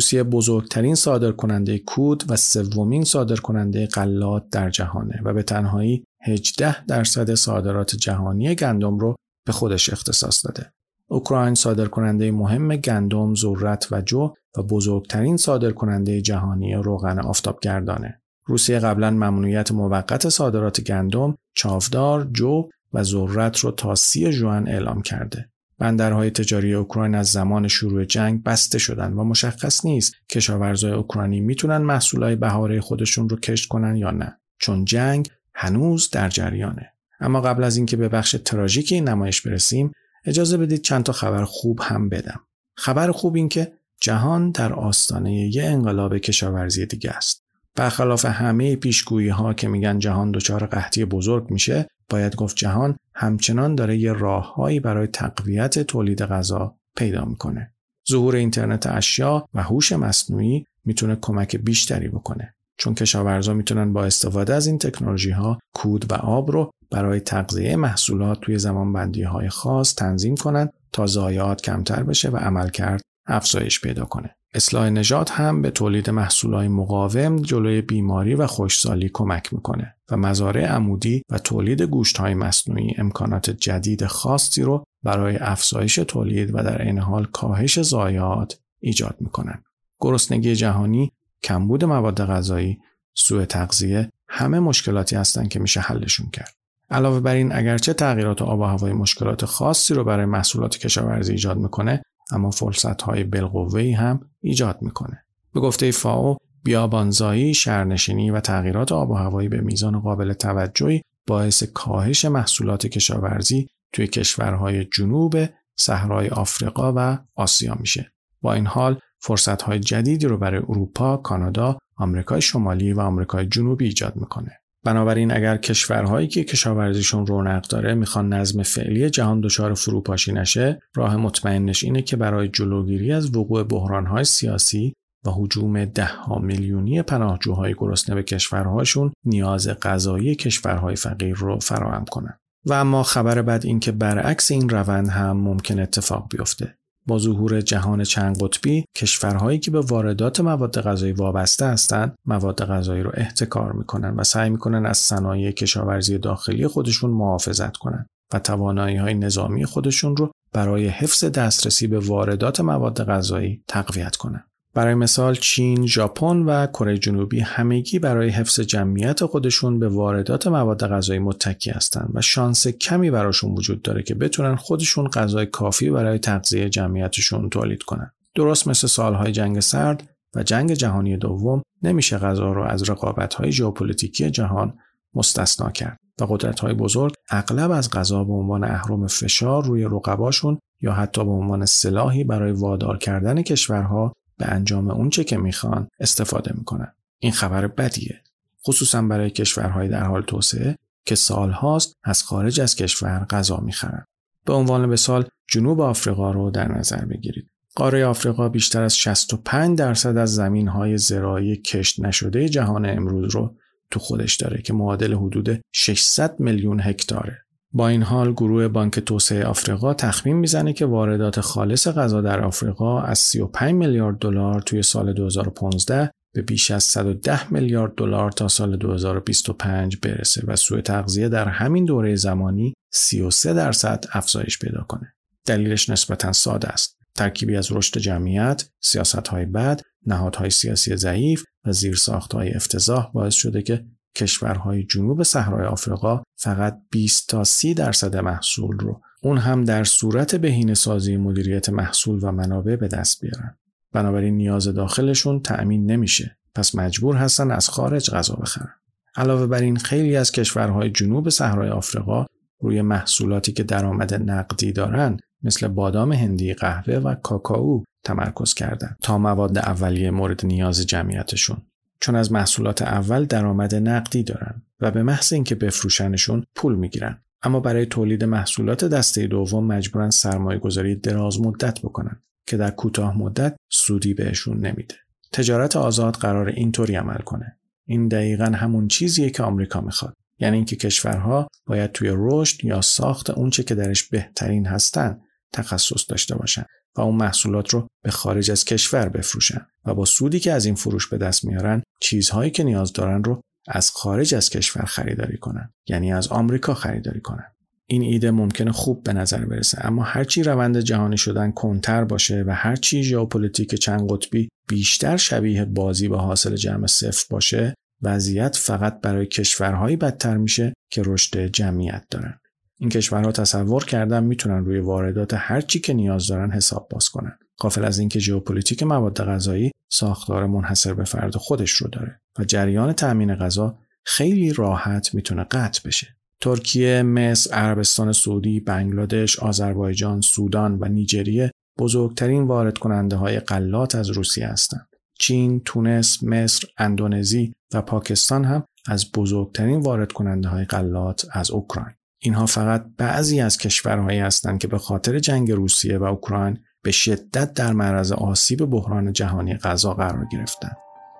روسیه 0.06 0.24
بزرگترین 0.24 0.96
صادرکننده 0.96 1.80
کود 1.80 2.24
و 2.30 2.36
سومین 2.36 3.04
صادرکننده 3.04 3.88
غلات 3.88 4.50
در 4.50 4.70
جهانه 4.70 5.22
و 5.24 5.34
به 5.34 5.44
تنهایی 5.44 6.04
18 6.24 6.86
درصد 6.86 7.34
صادرات 7.34 7.96
جهانی 7.96 8.56
گندم 8.56 9.00
رو 9.00 9.15
به 9.46 9.54
خودش 9.54 9.89
اختصاص 9.89 10.46
داده. 10.46 10.72
اوکراین 11.10 11.56
صادرکننده 11.56 12.32
مهم 12.32 12.76
گندم، 12.76 13.36
ذرت 13.36 13.88
و 13.91 14.02
جو 14.02 14.34
و 14.58 14.63
بزرگترین 14.63 15.38
صادرکننده 15.38 16.22
جهانی 16.22 16.74
روغن 16.74 17.20
آفتابگردانه. 17.20 18.22
روسیه 18.48 18.80
قبلا 18.80 19.12
ممنوعیت 19.12 19.72
موقت 19.72 20.30
صادرات 20.30 20.82
گندم، 20.82 21.36
چاودار، 21.56 22.28
جو 22.34 22.70
و 22.94 23.04
ذرت 23.04 23.60
رو 23.60 23.72
تا 23.72 23.96
سی 23.96 24.32
جوان 24.32 24.68
اعلام 24.68 25.02
کرده. 25.02 25.50
بندرهای 25.80 26.30
تجاری 26.30 26.74
اوکراین 26.74 27.16
از 27.16 27.28
زمان 27.28 27.68
شروع 27.68 28.06
جنگ 28.06 28.44
بسته 28.44 28.78
شدن 28.78 29.14
و 29.14 29.24
مشخص 29.24 29.86
نیست 29.86 30.16
کشاورزای 30.30 30.92
اوکراینی 30.92 31.40
می‌تونن 31.40 31.78
محصولای 31.78 32.36
بهاره 32.36 32.82
خودشون 32.82 33.30
رو 33.30 33.38
کشت 33.38 33.68
کنن 33.68 33.96
یا 33.96 34.12
نه 34.12 34.40
چون 34.58 34.86
جنگ 34.86 35.30
هنوز 35.54 36.10
در 36.10 36.30
جریانه. 36.30 36.92
اما 37.20 37.42
قبل 37.42 37.64
از 37.64 37.78
اینکه 37.78 37.98
به 37.98 38.10
بخش 38.10 38.36
تراژیک 38.46 38.92
این 38.92 39.10
نمایش 39.10 39.42
برسیم 39.42 39.92
اجازه 40.26 40.58
بدید 40.58 40.82
چند 40.82 41.04
تا 41.04 41.14
خبر 41.14 41.44
خوب 41.44 41.80
هم 41.84 42.10
بدم. 42.10 42.40
خبر 42.78 43.12
خوب 43.12 43.36
این 43.36 43.50
که 43.50 43.74
جهان 44.02 44.52
در 44.52 44.74
آستانه 44.74 45.34
یه 45.34 45.64
انقلاب 45.64 46.18
کشاورزی 46.18 46.86
دیگه 46.86 47.12
است. 47.12 47.45
برخلاف 47.76 48.26
همه 48.26 48.76
پیشگویی 48.76 49.30
ها 49.30 49.54
که 49.54 49.68
میگن 49.68 50.00
جهان 50.00 50.32
دچار 50.32 50.66
قحطی 50.66 51.06
بزرگ 51.06 51.52
میشه 51.52 51.88
باید 52.10 52.36
گفت 52.36 52.56
جهان 52.56 52.98
همچنان 53.16 53.76
داره 53.76 53.98
یه 53.98 54.14
راههایی 54.14 54.80
برای 54.80 55.08
تقویت 55.08 55.80
تولید 55.80 56.22
غذا 56.22 56.76
پیدا 56.98 57.26
می‌کنه. 57.26 57.74
ظهور 58.10 58.36
اینترنت 58.36 58.88
اشیا 58.88 59.48
و 59.54 59.64
هوش 59.64 59.92
مصنوعی 59.92 60.66
می‌تونه 60.86 61.18
کمک 61.22 61.56
بیشتری 61.56 62.08
بکنه. 62.08 62.56
چون 62.78 62.96
کشاورزا 62.96 63.54
می‌تونن 63.54 63.94
با 63.94 64.06
استفاده 64.06 64.54
از 64.54 64.68
این 64.68 64.78
تکنولوژی 64.78 65.32
ها 65.32 65.60
کود 65.74 66.12
و 66.12 66.16
آب 66.16 66.52
رو 66.52 66.72
برای 66.92 67.20
تغذیه 67.20 67.76
محصولات 67.76 68.42
توی 68.42 68.58
زمان 68.58 68.94
بندی 68.94 69.24
های 69.24 69.50
خاص 69.50 69.96
تنظیم 69.96 70.36
کنند 70.36 70.74
تا 70.92 71.08
ضایعات 71.08 71.62
کمتر 71.62 72.04
بشه 72.04 72.30
و 72.30 72.38
عملکرد 72.38 73.02
افزایش 73.28 73.82
پیدا 73.82 74.06
کنه. 74.06 74.36
اصلاح 74.56 74.89
نژاد 74.89 75.30
هم 75.30 75.62
به 75.62 75.72
تولید 75.72 76.10
محصولات 76.10 76.68
مقاوم 76.70 77.41
جلوی 77.41 77.82
بیماری 77.82 78.36
و 78.36 78.48
خوشسالی 78.48 79.10
کمک 79.13 79.54
می‌کنه 79.54 79.96
و 80.12 80.18
مزارع 80.18 80.65
عمودی 80.65 81.24
و 81.30 81.38
تولید 81.38 81.82
گوشت 81.82 82.18
های 82.18 82.34
مصنوعی 82.34 82.96
امکانات 82.98 83.50
جدید 83.50 84.06
خاصی 84.06 84.62
رو 84.62 84.84
برای 85.04 85.38
افزایش 85.38 85.96
تولید 85.96 86.52
و 86.54 86.63
در 86.63 86.82
این 86.82 87.00
حال 87.00 87.26
کاهش 87.26 87.82
ضایعات 87.82 88.60
ایجاد 88.80 89.15
می‌کنن. 89.20 89.63
گرسنگی 90.00 90.56
جهانی، 90.56 91.12
کمبود 91.44 91.86
مواد 91.86 92.26
غذایی، 92.26 92.80
سوء 93.13 93.46
تغذیه 93.46 94.12
همه 94.28 94.60
مشکلاتی 94.60 95.15
هستند 95.15 95.50
که 95.50 95.60
میشه 95.60 95.80
حلشون 95.80 96.30
کرد. 96.30 96.56
علاوه 96.89 97.20
بر 97.20 97.34
این 97.34 97.56
اگرچه 97.56 97.94
تغییرات 97.94 98.41
آب 98.41 98.60
و 98.60 98.63
هوای 98.63 98.94
مشکلات 98.94 99.46
خاصی 99.46 99.94
رو 99.94 100.04
برای 100.04 100.26
محصولات 100.26 100.78
کشاورزی 100.78 101.32
ایجاد 101.32 101.58
می‌کنه 101.58 102.02
اما 102.32 102.52
فرصت 102.52 103.02
های 103.02 103.24
بالقوه 103.24 103.96
هم 103.98 104.20
ایجاد 104.42 104.82
می‌کنه. 104.82 105.26
به 105.54 105.60
گفته 105.60 105.92
فاو 105.92 106.38
بیابانزایی، 106.64 107.54
شهرنشینی 107.54 108.32
و 108.32 108.40
تغییرات 108.40 108.92
آب 108.92 109.12
و 109.12 109.14
هوایی 109.14 109.50
به 109.50 109.62
میزان 109.62 110.00
قابل 110.00 110.34
توجهی 110.34 111.02
باعث 111.28 111.64
کاهش 111.64 112.26
محصولات 112.26 112.88
کشاورزی 112.88 113.70
توی 113.94 114.08
کشورهای 114.08 114.86
جنوب 114.86 115.36
صحرای 115.76 116.30
آفریقا 116.30 116.94
و 116.96 117.18
آسیا 117.36 117.76
میشه. 117.80 118.12
با 118.42 118.54
این 118.54 118.68
حال 118.68 119.00
فرصت 119.20 119.62
های 119.62 119.80
جدیدی 119.80 120.28
رو 120.28 120.38
برای 120.38 120.60
اروپا، 120.60 121.18
کانادا، 121.18 121.78
آمریکای 121.96 122.42
شمالی 122.42 122.94
و 122.94 123.00
آمریکای 123.00 123.46
جنوبی 123.46 123.86
ایجاد 123.86 124.16
می‌کنه. 124.16 124.60
بنابراین 124.86 125.36
اگر 125.36 125.58
کشورهایی 125.58 126.28
که 126.28 126.43
کشاورزیشون 126.43 127.28
رونق 127.28 127.67
داره 127.67 127.93
می‌خوان 127.93 128.34
نظم 128.34 128.63
فعلی 128.63 129.10
جهان 129.10 129.41
دچار 129.41 129.74
فروپاشی 129.74 130.32
نشه 130.32 130.82
راه 130.95 131.17
مطمئنش 131.17 131.84
اینه 131.84 132.02
که 132.02 132.15
برای 132.15 132.48
جلوگیری 132.48 133.12
از 133.12 133.36
وقوع 133.36 133.63
بحرانهای 133.63 134.24
سیاسی 134.24 134.93
و 135.26 135.30
حجوم 135.32 135.91
ها 136.28 136.39
میلیونی 136.39 137.02
پناهجوهای 137.02 137.74
گرسنه 137.78 138.15
به 138.15 138.24
کشورهاشون 138.24 139.13
نیاز 139.26 139.67
غذایی 139.67 140.36
کشورهای 140.36 140.95
فقیر 140.95 141.36
رو 141.36 141.60
فراهم 141.60 142.06
کنند. 142.06 142.39
و 142.65 142.74
اما 142.74 143.04
خبر 143.04 143.41
بعد 143.41 143.65
این 143.65 143.80
که 143.80 143.91
برعکس 143.91 144.52
این 144.52 144.69
روند 144.69 145.10
هم 145.10 145.38
ممکن 145.38 145.80
اتفاق 145.80 146.28
بیفته. 146.30 146.76
با 147.08 147.20
ظهور 147.20 147.62
جهان 147.62 148.04
چند 148.04 148.44
قطبی 148.44 148.86
کشورهایی 148.96 149.60
که 149.60 149.72
به 149.72 149.82
واردات 149.82 150.39
مواد 150.39 150.82
غذایی 150.82 151.13
وابسته 151.13 151.65
هستند 151.65 152.15
مواد 152.26 152.65
غذایی 152.65 153.04
رو 153.04 153.12
احتکار 153.13 153.72
می‌کنن 153.72 154.15
و 154.15 154.24
سعی 154.24 154.50
می‌کنن 154.50 154.86
از 154.86 154.98
صنایع 154.98 155.52
کشاورزی 155.52 156.18
داخلی 156.18 156.68
خودشون 156.68 157.12
محافظت 157.12 157.78
کنند 157.78 158.08
و 158.34 158.39
توانایی 158.39 158.96
های 158.96 159.13
نظامی 159.13 159.65
خودشون 159.65 160.18
رو 160.18 160.32
برای 160.54 160.88
حفظ 160.88 161.24
دسترسی 161.24 161.88
به 161.88 162.00
واردات 162.00 162.60
مواد 162.60 163.04
غذایی 163.04 163.63
تقویت 163.68 164.15
کنند. 164.15 164.48
برای 164.76 164.96
مثال 164.96 165.36
چین، 165.36 165.88
ژاپن 165.88 166.38
و 166.38 166.68
کره 166.68 166.98
جنوبی 166.98 167.40
همگی 167.40 168.00
برای 168.00 168.30
حفظ 168.30 168.60
جمعیت 168.60 169.26
خودشون 169.26 169.80
به 169.80 169.90
واردات 169.90 170.48
مواد 170.48 170.88
غذایی 170.88 171.20
متکی 171.20 171.72
هستند 171.72 172.12
و 172.14 172.22
شانس 172.22 172.68
کمی 172.68 173.12
براشون 173.12 173.52
وجود 173.52 173.82
داره 173.82 174.04
که 174.04 174.16
بتونن 174.16 174.56
خودشون 174.56 175.08
غذای 175.08 175.45
کافی 175.45 175.89
برای 175.89 176.20
تغذیه 176.20 176.70
جمعیتشون 176.70 177.49
تولید 177.49 177.84
کنن. 177.84 178.12
درست 178.36 178.68
مثل 178.68 178.88
سالهای 178.88 179.32
جنگ 179.32 179.60
سرد 179.60 180.10
و 180.36 180.43
جنگ 180.43 180.74
جهانی 180.74 181.18
دوم 181.18 181.62
نمیشه 181.84 182.18
غذا 182.18 182.54
رو 182.54 182.64
از 182.64 182.89
رقابت‌های 182.89 183.52
ژئوپلیتیکی 183.52 184.30
جهان 184.30 184.74
مستثنا 185.14 185.72
کرد 185.72 185.99
و 186.22 186.26
قدرت‌های 186.26 186.74
بزرگ 186.74 187.14
اغلب 187.30 187.72
از 187.72 187.89
غذا 187.89 188.24
به 188.24 188.34
عنوان 188.34 188.64
اهرم 188.64 189.08
فشار 189.08 189.66
روی 189.66 189.84
رقباشون 189.84 190.60
یا 190.82 190.93
حتی 190.93 191.26
به 191.26 191.32
عنوان 191.32 191.66
سلاحی 191.66 192.24
برای 192.24 192.52
وادار 192.52 192.97
کردن 192.97 193.41
کشورها 193.41 194.14
به 194.38 194.46
انجام 194.46 194.92
اونچه 194.92 195.24
که 195.24 195.38
می‌خوان 195.38 195.88
استفاده 196.00 196.52
می‌کنن. 196.58 196.94
این 197.20 197.32
خبر 197.32 197.68
بدیه. 197.68 198.22
خصوصا 198.68 199.02
برای 199.02 199.30
کشورهای 199.30 199.88
در 199.88 200.04
حال 200.04 200.22
توسعه 200.22 200.78
که 201.06 201.16
سالهاست 201.16 201.94
از 202.04 202.24
خارج 202.24 202.62
از 202.62 202.76
کشور 202.76 203.26
غذا 203.30 203.58
می‌خرن. 203.58 204.06
به 204.46 204.54
عنوان 204.54 204.86
مثال 204.86 205.26
جنوب 205.48 205.82
آفریقا 205.82 206.32
رو 206.32 206.52
در 206.52 206.78
نظر 206.78 207.06
بگیرید. 207.06 207.50
قاره 207.76 208.06
آفریقا 208.06 208.50
بیشتر 208.50 208.82
از 208.84 208.98
65 208.98 209.78
درصد 209.78 210.18
از 210.18 210.36
زمین 210.36 210.68
های 210.68 210.98
زراعی 210.98 211.56
کشت 211.56 212.00
نشده 212.00 212.50
جهان 212.50 212.86
امروز 212.90 213.36
رو 213.36 213.56
تو 213.92 214.00
خودش 214.00 214.36
داره 214.36 214.62
که 214.62 214.74
معادل 214.74 215.14
حدود 215.14 215.62
600 215.74 216.40
میلیون 216.40 216.80
هکتاره. 216.80 217.45
با 217.76 217.88
این 217.88 218.03
حال 218.03 218.34
گروه 218.34 218.67
بانک 218.67 218.99
توسعه 218.99 219.45
آفریقا 219.45 219.93
تخمین 219.93 220.36
می‌زنه 220.36 220.73
که 220.73 220.86
واردات 220.86 221.41
خالص 221.41 221.88
غذا 221.88 222.21
در 222.21 222.41
آفریقا 222.41 223.01
از 223.01 223.19
35 223.19 223.73
میلیارد 223.73 224.17
دلار 224.17 224.61
توی 224.61 224.84
سال 224.84 225.13
2015 225.13 226.11
به 226.36 226.41
بیش 226.41 226.71
از 226.71 226.84
110 226.84 227.53
میلیارد 227.53 227.95
دلار 227.95 228.32
تا 228.32 228.47
سال 228.47 228.76
2025 228.76 229.97
برسه 229.97 230.43
و 230.47 230.55
سوء 230.55 230.82
تغذیه 230.82 231.30
در 231.30 231.47
همین 231.47 231.86
دوره 231.86 232.15
زمانی 232.15 232.73
33 232.93 233.53
درصد 233.53 234.05
افزایش 234.11 234.59
پیدا 234.59 234.86
کنه. 234.88 235.13
دلیلش 235.45 235.89
نسبتا 235.89 236.32
ساده 236.32 236.67
است. 236.67 236.97
ترکیبی 237.15 237.55
از 237.55 237.71
رشد 237.71 237.99
جمعیت، 237.99 238.69
سیاستهای 238.82 239.45
بد، 239.45 239.82
نهادهای 240.05 240.49
سیاسی 240.49 240.95
ضعیف 240.95 241.43
و 241.65 241.71
زیرساختهای 241.71 242.53
افتضاح 242.53 243.11
باعث 243.11 243.34
شده 243.34 243.61
که 243.61 243.86
کشورهای 244.16 244.84
جنوب 244.84 245.24
صحرای 245.24 245.68
آفریقا 245.68 246.24
فقط 246.36 246.82
20 246.91 247.30
تا 247.30 247.43
30 247.43 247.74
درصد 247.74 248.16
محصول 248.16 248.78
رو 248.80 249.01
اون 249.22 249.38
هم 249.38 249.63
در 249.63 249.84
صورت 249.84 250.36
بهینه 250.36 250.74
سازی 250.74 251.18
مدیریت 251.18 251.70
محصول 251.70 252.20
و 252.24 252.32
منابع 252.32 252.76
به 252.76 252.88
دست 252.88 253.22
بیارن. 253.22 253.57
بنابراین 253.91 254.38
نیاز 254.38 254.68
داخلشون 254.68 255.39
تأمین 255.41 255.91
نمیشه. 255.91 256.38
پس 256.55 256.76
مجبور 256.76 257.16
هستن 257.16 257.51
از 257.51 257.70
خارج 257.70 258.11
غذا 258.11 258.36
بخرن. 258.36 258.74
علاوه 259.16 259.47
بر 259.47 259.61
این 259.61 259.78
خیلی 259.78 260.16
از 260.16 260.32
کشورهای 260.32 260.89
جنوب 260.89 261.30
صحرای 261.30 261.70
آفریقا 261.70 262.26
روی 262.59 262.82
محصولاتی 262.82 263.51
که 263.51 263.63
درآمد 263.63 264.13
نقدی 264.13 264.72
دارن 264.72 265.18
مثل 265.43 265.68
بادام 265.68 266.11
هندی، 266.11 266.53
قهوه 266.53 266.93
و 266.93 267.16
کاکائو 267.16 267.84
تمرکز 268.03 268.53
کردند 268.53 268.97
تا 269.01 269.18
مواد 269.18 269.57
اولیه 269.57 270.11
مورد 270.11 270.45
نیاز 270.45 270.86
جمعیتشون. 270.86 271.57
چون 272.00 272.16
از 272.16 272.32
محصولات 272.32 272.82
اول 272.82 273.26
درآمد 273.26 273.76
نقدی 273.76 274.24
دارن 274.24 274.62
و 274.80 274.91
به 274.91 275.04
محض 275.04 275.34
اینکه 275.34 275.56
بفروشنشون 275.56 276.43
پول 276.56 276.76
می‌گیرن 276.76 277.22
اما 277.43 277.60
برای 277.60 277.86
تولید 277.86 278.24
محصولات 278.24 278.86
دسته 278.86 279.28
دوم 279.28 279.66
مجبورن 279.66 280.10
سرمایه 280.10 280.60
گذاری 280.60 280.96
دراز 280.96 281.41
مدت 281.41 281.80
بکنن 281.80 282.22
که 282.48 282.58
در 282.58 282.72
کوتاه 282.72 283.18
مدت 283.18 283.56
سودی 283.70 284.14
بهشون 284.14 284.58
نمیده. 284.58 284.96
تجارت 285.32 285.76
آزاد 285.76 286.16
قرار 286.16 286.48
اینطوری 286.48 286.96
عمل 286.96 287.18
کنه. 287.18 287.58
این 287.86 288.08
دقیقا 288.08 288.46
همون 288.46 288.88
چیزیه 288.88 289.30
که 289.30 289.43
آمریکا 289.43 289.82
می‌خواد. 289.82 290.14
یعنی 290.39 290.56
اینکه 290.56 290.76
کشورها 290.76 291.48
باید 291.66 291.91
توی 291.91 292.12
رشد 292.14 292.66
یا 292.66 292.82
ساخت 292.82 293.30
اونچه 293.30 293.64
که 293.64 293.76
درش 293.76 294.04
بهترین 294.04 294.68
هستن 294.68 295.22
تخصص 295.56 296.06
داشته 296.10 296.36
باشن 296.36 296.66
و 296.95 297.01
اون 297.01 297.16
محصولات 297.16 297.74
رو 297.74 297.88
به 298.03 298.12
خارج 298.12 298.51
از 298.51 298.66
کشور 298.66 299.10
بفروشن 299.10 299.66
و 299.86 299.93
با 299.93 300.06
سودی 300.06 300.39
که 300.39 300.51
از 300.51 300.66
این 300.66 300.76
فروش 300.76 301.08
به 301.08 301.18
دست 301.18 301.45
میارن 301.45 301.84
چیزهایی 301.99 302.51
که 302.51 302.64
نیاز 302.64 302.93
دارن 302.93 303.24
رو 303.24 303.41
از 303.68 303.91
خارج 303.91 304.36
از 304.36 304.49
کشور 304.49 304.86
خریداری 304.86 305.38
کنن 305.38 305.74
یعنی 305.88 306.14
از 306.14 306.28
آمریکا 306.28 306.74
خریداری 306.74 307.22
کنن. 307.22 307.51
این 307.88 308.01
ایده 308.01 308.32
ممکنه 308.32 308.72
خوب 308.72 309.03
به 309.03 309.14
نظر 309.14 309.45
برسه 309.45 309.86
اما 309.86 310.03
هرچی 310.03 310.43
روند 310.43 310.80
جهانی 310.80 311.18
شدن 311.18 311.51
کنتر 311.51 312.03
باشه 312.03 312.43
و 312.47 312.51
هرچی 312.56 313.03
ژئوپلیتیک 313.03 313.76
چند 313.76 314.10
قطبی 314.10 314.49
بیشتر 314.68 315.18
شبیه 315.18 315.66
بازی 315.66 316.08
به 316.08 316.18
حاصل 316.18 316.56
جمع 316.56 316.88
صفر 316.88 317.26
باشه 317.30 317.74
وضعیت 318.01 318.56
فقط 318.56 319.01
برای 319.01 319.26
کشورهایی 319.26 319.95
بدتر 319.95 320.38
میشه 320.38 320.74
که 320.91 321.01
رشد 321.06 321.45
جمعیت 321.45 322.06
دارن. 322.10 322.39
این 322.80 322.89
کشورها 322.89 323.32
تصور 323.32 323.86
کردن 323.86 324.23
می‌تونن 324.23 324.65
روی 324.65 324.80
واردات 324.80 325.34
هر 325.38 325.61
چی 325.61 325.80
که 325.80 325.93
نیاز 325.93 326.28
دارن 326.28 326.51
حساب 326.51 326.88
باز 326.89 327.09
کنن 327.09 327.38
قافل 327.57 327.86
از 327.86 327.99
اینکه 327.99 328.19
ژئوپلیتیک 328.19 328.84
مواد 328.84 329.23
غذایی 329.23 329.71
ساختار 329.91 330.45
منحصر 330.45 330.93
به 330.93 331.03
فرد 331.03 331.36
خودش 331.36 331.71
رو 331.71 331.88
داره 331.88 332.21
و 332.39 332.43
جریان 332.43 332.93
تأمین 332.93 333.36
غذا 333.36 333.78
خیلی 334.03 334.53
راحت 334.53 335.13
می‌تونه 335.13 335.43
قطع 335.43 335.82
بشه 335.86 336.07
ترکیه، 336.41 337.01
مصر، 337.03 337.53
عربستان 337.53 338.11
سعودی، 338.11 338.59
بنگلادش، 338.59 339.39
آذربایجان، 339.39 340.21
سودان 340.21 340.78
و 340.82 340.86
نیجریه 340.86 341.51
بزرگترین 341.80 342.43
وارد 342.43 342.78
کننده 342.78 343.15
های 343.15 343.39
غلات 343.39 343.95
از 343.95 344.09
روسیه 344.09 344.47
هستند. 344.47 344.88
چین، 345.19 345.61
تونس، 345.65 346.23
مصر، 346.23 346.67
اندونزی 346.78 347.53
و 347.73 347.82
پاکستان 347.82 348.45
هم 348.45 348.63
از 348.88 349.11
بزرگترین 349.11 349.80
وارد 349.80 350.11
کننده 350.11 350.47
های 350.47 350.65
غلات 350.65 351.28
از 351.32 351.51
اوکراین. 351.51 351.95
اینها 352.26 352.45
فقط 352.45 352.86
بعضی 352.97 353.41
از 353.41 353.57
کشورهایی 353.57 354.19
هستند 354.19 354.59
که 354.59 354.67
به 354.67 354.78
خاطر 354.78 355.19
جنگ 355.19 355.51
روسیه 355.51 355.97
و 355.97 356.03
اوکراین 356.03 356.57
به 356.84 356.91
شدت 356.91 357.53
در 357.53 357.73
معرض 357.73 358.11
آسیب 358.11 358.65
بحران 358.65 359.13
جهانی 359.13 359.57
غذا 359.57 359.93
قرار 359.93 360.28
گرفتند. 360.32 360.78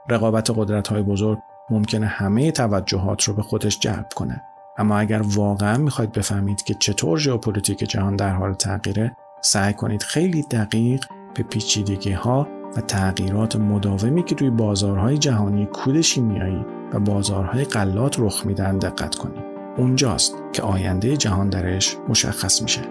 رقابت 0.10 0.52
قدرت 0.56 0.88
های 0.88 1.02
بزرگ 1.02 1.38
ممکنه 1.70 2.06
همه 2.06 2.52
توجهات 2.52 3.24
رو 3.24 3.34
به 3.34 3.42
خودش 3.42 3.80
جلب 3.80 4.10
کنه. 4.16 4.42
اما 4.78 4.98
اگر 4.98 5.22
واقعا 5.22 5.78
می‌خواید 5.78 6.12
بفهمید 6.12 6.64
که 6.64 6.74
چطور 6.74 7.18
ژئوپلیتیک 7.20 7.80
جهان 7.80 8.16
در 8.16 8.34
حال 8.34 8.54
تغییره، 8.54 9.18
سعی 9.42 9.74
کنید 9.74 10.04
خیلی 10.04 10.44
دقیق 10.52 11.06
به 11.36 11.44
پیچیدگی 11.44 12.12
ها 12.12 12.48
و 12.78 12.82
تغییرات 12.82 13.56
مداومی 13.56 14.24
که 14.24 14.36
توی 14.36 14.50
بازارهای 14.50 15.18
جهانی 15.18 15.66
کود 15.66 16.02
شیمیایی 16.02 16.66
و 16.94 17.00
بازارهای 17.00 17.66
غلات 17.66 18.20
رخ 18.20 18.46
میدن 18.46 18.78
دقت 18.78 19.16
کنید. 19.16 19.55
اونجاست 19.78 20.36
که 20.54 20.62
آینده 20.62 21.18
جهان 21.18 21.50
درش 21.50 21.98
مشخص 22.10 22.62
میشه. 22.62 22.82